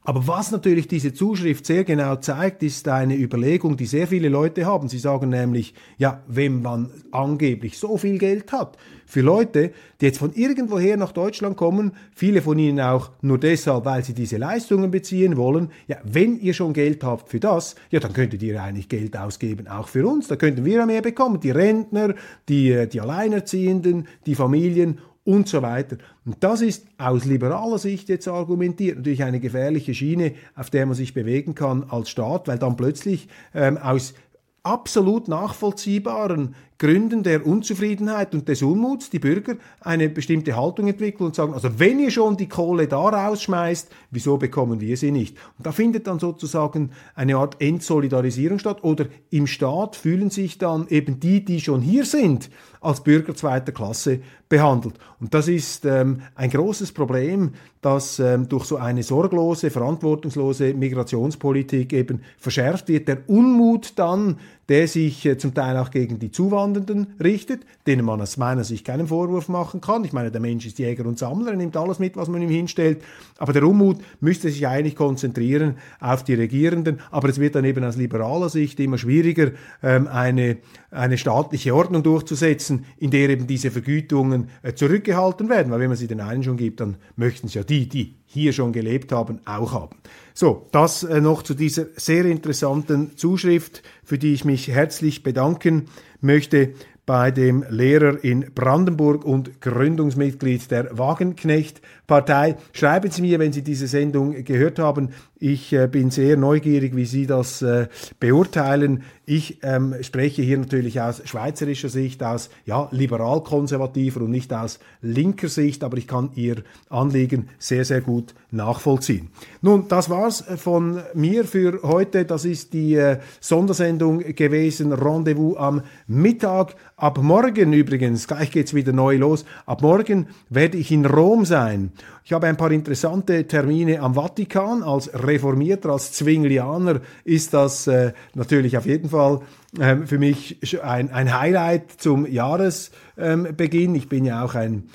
Aber 0.08 0.26
was 0.26 0.50
natürlich 0.52 0.88
diese 0.88 1.12
Zuschrift 1.12 1.66
sehr 1.66 1.84
genau 1.84 2.16
zeigt, 2.16 2.62
ist 2.62 2.88
eine 2.88 3.14
Überlegung, 3.14 3.76
die 3.76 3.84
sehr 3.84 4.06
viele 4.06 4.30
Leute 4.30 4.64
haben. 4.64 4.88
Sie 4.88 4.98
sagen 4.98 5.28
nämlich, 5.28 5.74
ja, 5.98 6.22
wenn 6.26 6.62
man 6.62 6.88
angeblich 7.10 7.76
so 7.76 7.98
viel 7.98 8.16
Geld 8.16 8.50
hat, 8.50 8.78
für 9.04 9.20
Leute, 9.20 9.72
die 10.00 10.06
jetzt 10.06 10.18
von 10.18 10.32
irgendwoher 10.32 10.96
nach 10.96 11.12
Deutschland 11.12 11.58
kommen, 11.58 11.92
viele 12.14 12.40
von 12.40 12.58
ihnen 12.58 12.80
auch 12.80 13.10
nur 13.20 13.38
deshalb, 13.38 13.84
weil 13.84 14.02
sie 14.02 14.14
diese 14.14 14.38
Leistungen 14.38 14.90
beziehen 14.90 15.36
wollen, 15.36 15.70
ja, 15.88 15.96
wenn 16.04 16.38
ihr 16.40 16.54
schon 16.54 16.72
Geld 16.72 17.04
habt 17.04 17.28
für 17.28 17.40
das, 17.40 17.74
ja, 17.90 18.00
dann 18.00 18.14
könntet 18.14 18.42
ihr 18.42 18.62
eigentlich 18.62 18.88
Geld 18.88 19.14
ausgeben, 19.14 19.66
auch 19.66 19.88
für 19.88 20.06
uns, 20.06 20.28
da 20.28 20.36
könnten 20.36 20.64
wir 20.64 20.86
mehr 20.86 21.02
bekommen, 21.02 21.40
die 21.40 21.50
Rentner, 21.50 22.14
die, 22.48 22.70
äh, 22.70 22.86
die 22.86 23.00
Alleinerziehenden, 23.00 24.08
die 24.24 24.34
Familien 24.34 25.00
und 25.28 25.46
so 25.46 25.60
weiter. 25.60 25.98
Und 26.24 26.36
das 26.40 26.62
ist 26.62 26.86
aus 26.96 27.26
liberaler 27.26 27.76
Sicht 27.76 28.08
jetzt 28.08 28.26
argumentiert 28.26 28.96
natürlich 28.96 29.24
eine 29.24 29.40
gefährliche 29.40 29.92
Schiene, 29.92 30.32
auf 30.56 30.70
der 30.70 30.86
man 30.86 30.94
sich 30.94 31.12
bewegen 31.12 31.54
kann 31.54 31.84
als 31.90 32.08
Staat, 32.08 32.48
weil 32.48 32.58
dann 32.58 32.78
plötzlich 32.78 33.28
ähm, 33.52 33.76
aus 33.76 34.14
absolut 34.62 35.28
nachvollziehbaren 35.28 36.54
Gründen 36.78 37.24
der 37.24 37.44
Unzufriedenheit 37.44 38.34
und 38.34 38.48
des 38.48 38.62
Unmuts 38.62 39.10
die 39.10 39.18
Bürger 39.18 39.56
eine 39.80 40.08
bestimmte 40.08 40.54
Haltung 40.54 40.86
entwickeln 40.86 41.26
und 41.26 41.34
sagen, 41.34 41.52
also 41.52 41.80
wenn 41.80 41.98
ihr 41.98 42.12
schon 42.12 42.36
die 42.36 42.48
Kohle 42.48 42.86
da 42.86 43.00
rausschmeißt, 43.00 43.90
wieso 44.12 44.36
bekommen 44.36 44.80
wir 44.80 44.96
sie 44.96 45.10
nicht? 45.10 45.36
Und 45.58 45.66
da 45.66 45.72
findet 45.72 46.06
dann 46.06 46.20
sozusagen 46.20 46.92
eine 47.16 47.36
Art 47.36 47.60
Entsolidarisierung 47.60 48.60
statt 48.60 48.84
oder 48.84 49.06
im 49.30 49.48
Staat 49.48 49.96
fühlen 49.96 50.30
sich 50.30 50.58
dann 50.58 50.86
eben 50.88 51.18
die, 51.18 51.44
die 51.44 51.60
schon 51.60 51.80
hier 51.80 52.04
sind, 52.04 52.48
als 52.80 53.02
Bürger 53.02 53.34
zweiter 53.34 53.72
Klasse 53.72 54.20
behandelt. 54.48 54.94
Und 55.20 55.34
das 55.34 55.48
ist 55.48 55.84
ähm, 55.84 56.22
ein 56.36 56.50
großes 56.50 56.92
Problem, 56.92 57.54
das 57.80 58.20
ähm, 58.20 58.48
durch 58.48 58.64
so 58.64 58.76
eine 58.76 59.02
sorglose, 59.02 59.70
verantwortungslose 59.70 60.74
Migrationspolitik 60.74 61.92
eben 61.92 62.22
verschärft 62.38 62.88
wird. 62.88 63.08
Der 63.08 63.28
Unmut 63.28 63.92
dann 63.96 64.38
der 64.68 64.86
sich 64.86 65.24
äh, 65.24 65.38
zum 65.38 65.54
Teil 65.54 65.76
auch 65.76 65.90
gegen 65.90 66.18
die 66.18 66.30
Zuwandernden 66.30 67.14
richtet, 67.22 67.62
denen 67.86 68.04
man 68.04 68.20
aus 68.20 68.36
meiner 68.36 68.64
Sicht 68.64 68.86
keinen 68.86 69.08
Vorwurf 69.08 69.48
machen 69.48 69.80
kann. 69.80 70.04
Ich 70.04 70.12
meine, 70.12 70.30
der 70.30 70.40
Mensch 70.40 70.66
ist 70.66 70.78
Jäger 70.78 71.06
und 71.06 71.18
Sammler, 71.18 71.52
er 71.52 71.56
nimmt 71.56 71.76
alles 71.76 71.98
mit, 71.98 72.16
was 72.16 72.28
man 72.28 72.42
ihm 72.42 72.50
hinstellt. 72.50 73.02
Aber 73.38 73.52
der 73.52 73.62
Unmut 73.62 73.98
müsste 74.20 74.50
sich 74.50 74.66
eigentlich 74.66 74.94
konzentrieren 74.94 75.76
auf 76.00 76.22
die 76.22 76.34
Regierenden. 76.34 77.00
Aber 77.10 77.28
es 77.28 77.40
wird 77.40 77.54
dann 77.54 77.64
eben 77.64 77.82
aus 77.84 77.96
liberaler 77.96 78.50
Sicht 78.50 78.78
immer 78.80 78.98
schwieriger, 78.98 79.52
ähm, 79.82 80.06
eine, 80.06 80.58
eine 80.90 81.16
staatliche 81.16 81.74
Ordnung 81.74 82.02
durchzusetzen, 82.02 82.84
in 82.98 83.10
der 83.10 83.30
eben 83.30 83.46
diese 83.46 83.70
Vergütungen 83.70 84.48
äh, 84.62 84.74
zurückgehalten 84.74 85.48
werden. 85.48 85.72
Weil 85.72 85.80
wenn 85.80 85.88
man 85.88 85.96
sie 85.96 86.08
den 86.08 86.20
einen 86.20 86.42
schon 86.42 86.58
gibt, 86.58 86.80
dann 86.80 86.96
möchten 87.16 87.46
es 87.46 87.54
ja 87.54 87.62
die, 87.62 87.88
die 87.88 88.16
hier 88.26 88.52
schon 88.52 88.72
gelebt 88.72 89.10
haben, 89.12 89.40
auch 89.46 89.72
haben. 89.72 89.96
So, 90.40 90.68
das 90.70 91.02
äh, 91.02 91.20
noch 91.20 91.42
zu 91.42 91.52
dieser 91.52 91.86
sehr 91.96 92.24
interessanten 92.24 93.16
Zuschrift, 93.16 93.82
für 94.04 94.18
die 94.18 94.34
ich 94.34 94.44
mich 94.44 94.68
herzlich 94.68 95.24
bedanken 95.24 95.86
möchte 96.20 96.74
bei 97.06 97.32
dem 97.32 97.64
Lehrer 97.68 98.22
in 98.22 98.52
Brandenburg 98.54 99.24
und 99.24 99.60
Gründungsmitglied 99.60 100.70
der 100.70 100.96
Wagenknecht-Partei. 100.96 102.56
Schreiben 102.72 103.10
Sie 103.10 103.22
mir, 103.22 103.40
wenn 103.40 103.52
Sie 103.52 103.62
diese 103.62 103.88
Sendung 103.88 104.44
gehört 104.44 104.78
haben. 104.78 105.08
Ich 105.40 105.72
äh, 105.72 105.86
bin 105.86 106.10
sehr 106.10 106.36
neugierig, 106.36 106.96
wie 106.96 107.04
Sie 107.04 107.26
das 107.26 107.62
äh, 107.62 107.86
beurteilen. 108.18 109.04
Ich 109.24 109.58
ähm, 109.62 109.94
spreche 110.00 110.42
hier 110.42 110.58
natürlich 110.58 111.00
aus 111.00 111.22
schweizerischer 111.24 111.90
Sicht, 111.90 112.24
aus 112.24 112.50
ja, 112.64 112.88
liberal-konservativer 112.90 114.22
und 114.22 114.30
nicht 114.30 114.52
aus 114.52 114.80
linker 115.00 115.48
Sicht, 115.48 115.84
aber 115.84 115.96
ich 115.96 116.08
kann 116.08 116.30
Ihr 116.34 116.64
Anliegen 116.88 117.50
sehr, 117.58 117.84
sehr 117.84 118.00
gut 118.00 118.34
nachvollziehen. 118.50 119.28
Nun, 119.60 119.86
das 119.86 120.10
war's 120.10 120.40
äh, 120.48 120.56
von 120.56 121.02
mir 121.14 121.44
für 121.44 121.82
heute. 121.82 122.24
Das 122.24 122.44
ist 122.44 122.72
die 122.72 122.96
äh, 122.96 123.18
Sondersendung 123.40 124.18
gewesen. 124.34 124.92
Rendezvous 124.92 125.56
am 125.56 125.82
Mittag. 126.08 126.74
Ab 126.96 127.18
morgen 127.22 127.72
übrigens, 127.72 128.26
gleich 128.26 128.50
geht's 128.50 128.74
wieder 128.74 128.92
neu 128.92 129.18
los. 129.18 129.44
Ab 129.66 129.82
morgen 129.82 130.26
werde 130.48 130.78
ich 130.78 130.90
in 130.90 131.06
Rom 131.06 131.44
sein. 131.44 131.92
Ich 132.28 132.34
habe 132.34 132.46
ein 132.46 132.58
paar 132.58 132.72
interessante 132.72 133.46
Termine 133.46 134.00
am 134.00 134.12
Vatikan. 134.12 134.82
Als 134.82 135.10
Reformierter, 135.14 135.88
als 135.88 136.12
Zwinglianer 136.12 137.00
ist 137.24 137.54
das 137.54 137.86
äh, 137.86 138.12
natürlich 138.34 138.76
auf 138.76 138.84
jeden 138.84 139.08
Fall 139.08 139.40
ähm, 139.80 140.06
für 140.06 140.18
mich 140.18 140.58
ein, 140.82 141.10
ein 141.10 141.40
Highlight 141.40 141.90
zum 141.96 142.30
Jahresbeginn. 142.30 143.90
Ähm, 143.90 143.94
ich 143.94 144.10
bin 144.10 144.26
ja 144.26 144.44
auch 144.44 144.54
ein 144.54 144.90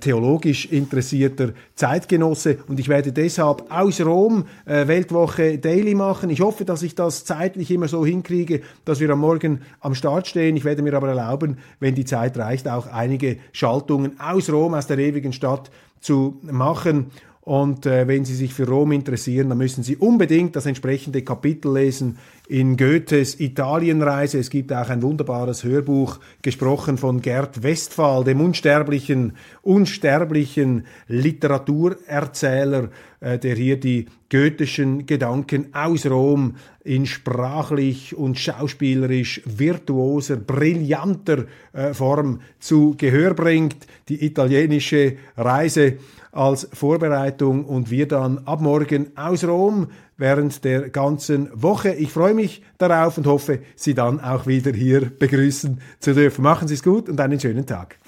theologisch 0.00 0.66
interessierter 0.66 1.52
Zeitgenosse 1.74 2.58
und 2.68 2.78
ich 2.78 2.88
werde 2.88 3.12
deshalb 3.12 3.64
aus 3.70 4.00
Rom 4.00 4.44
äh, 4.66 4.86
Weltwoche 4.86 5.58
Daily 5.58 5.94
machen. 5.94 6.28
Ich 6.28 6.42
hoffe, 6.42 6.64
dass 6.64 6.82
ich 6.82 6.94
das 6.94 7.24
zeitlich 7.24 7.70
immer 7.70 7.88
so 7.88 8.04
hinkriege, 8.04 8.60
dass 8.84 9.00
wir 9.00 9.08
am 9.10 9.20
Morgen 9.20 9.62
am 9.80 9.94
Start 9.94 10.26
stehen. 10.26 10.56
Ich 10.56 10.64
werde 10.64 10.82
mir 10.82 10.94
aber 10.94 11.08
erlauben, 11.08 11.56
wenn 11.80 11.94
die 11.94 12.04
Zeit 12.04 12.36
reicht, 12.36 12.68
auch 12.68 12.86
einige 12.86 13.38
Schaltungen 13.52 14.20
aus 14.20 14.50
Rom, 14.50 14.74
aus 14.74 14.86
der 14.86 14.98
ewigen 14.98 15.32
Stadt 15.32 15.70
zu 16.00 16.38
machen. 16.42 17.06
Und 17.44 17.86
äh, 17.86 18.06
wenn 18.06 18.24
Sie 18.24 18.36
sich 18.36 18.54
für 18.54 18.68
Rom 18.68 18.92
interessieren, 18.92 19.48
dann 19.48 19.58
müssen 19.58 19.82
Sie 19.82 19.96
unbedingt 19.96 20.54
das 20.54 20.66
entsprechende 20.66 21.22
Kapitel 21.22 21.74
lesen 21.74 22.18
in 22.46 22.76
Goethes 22.76 23.40
Italienreise. 23.40 24.38
Es 24.38 24.48
gibt 24.48 24.72
auch 24.72 24.88
ein 24.88 25.02
wunderbares 25.02 25.64
Hörbuch, 25.64 26.20
gesprochen 26.40 26.98
von 26.98 27.20
Gerd 27.20 27.64
Westphal, 27.64 28.22
dem 28.22 28.40
unsterblichen, 28.40 29.32
unsterblichen 29.62 30.86
Literaturerzähler, 31.08 32.90
äh, 33.18 33.40
der 33.40 33.56
hier 33.56 33.80
die 33.80 34.06
goethischen 34.30 35.06
Gedanken 35.06 35.74
aus 35.74 36.06
Rom 36.06 36.54
in 36.84 37.06
sprachlich 37.06 38.16
und 38.16 38.38
schauspielerisch 38.38 39.42
virtuoser, 39.46 40.36
brillanter 40.36 41.46
äh, 41.72 41.92
Form 41.92 42.40
zu 42.60 42.94
Gehör 42.96 43.34
bringt. 43.34 43.88
Die 44.08 44.24
italienische 44.24 45.16
Reise 45.36 45.98
als 46.32 46.68
Vorbereitung 46.72 47.64
und 47.66 47.90
wir 47.90 48.08
dann 48.08 48.38
ab 48.46 48.60
morgen 48.60 49.16
aus 49.16 49.44
Rom 49.44 49.88
während 50.16 50.64
der 50.64 50.88
ganzen 50.88 51.50
Woche. 51.54 51.90
Ich 51.90 52.10
freue 52.10 52.34
mich 52.34 52.62
darauf 52.78 53.18
und 53.18 53.26
hoffe, 53.26 53.60
Sie 53.76 53.94
dann 53.94 54.18
auch 54.18 54.46
wieder 54.46 54.72
hier 54.72 55.10
begrüßen 55.10 55.80
zu 56.00 56.14
dürfen. 56.14 56.42
Machen 56.42 56.68
Sie 56.68 56.74
es 56.74 56.82
gut 56.82 57.08
und 57.08 57.20
einen 57.20 57.38
schönen 57.38 57.66
Tag. 57.66 57.98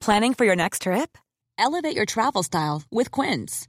Planning 0.00 0.34
for 0.34 0.44
your 0.44 0.56
next 0.56 0.82
trip? 0.82 1.16
Elevate 1.58 1.96
your 1.96 2.04
travel 2.04 2.42
style 2.42 2.82
with 2.90 3.10
Quince. 3.10 3.68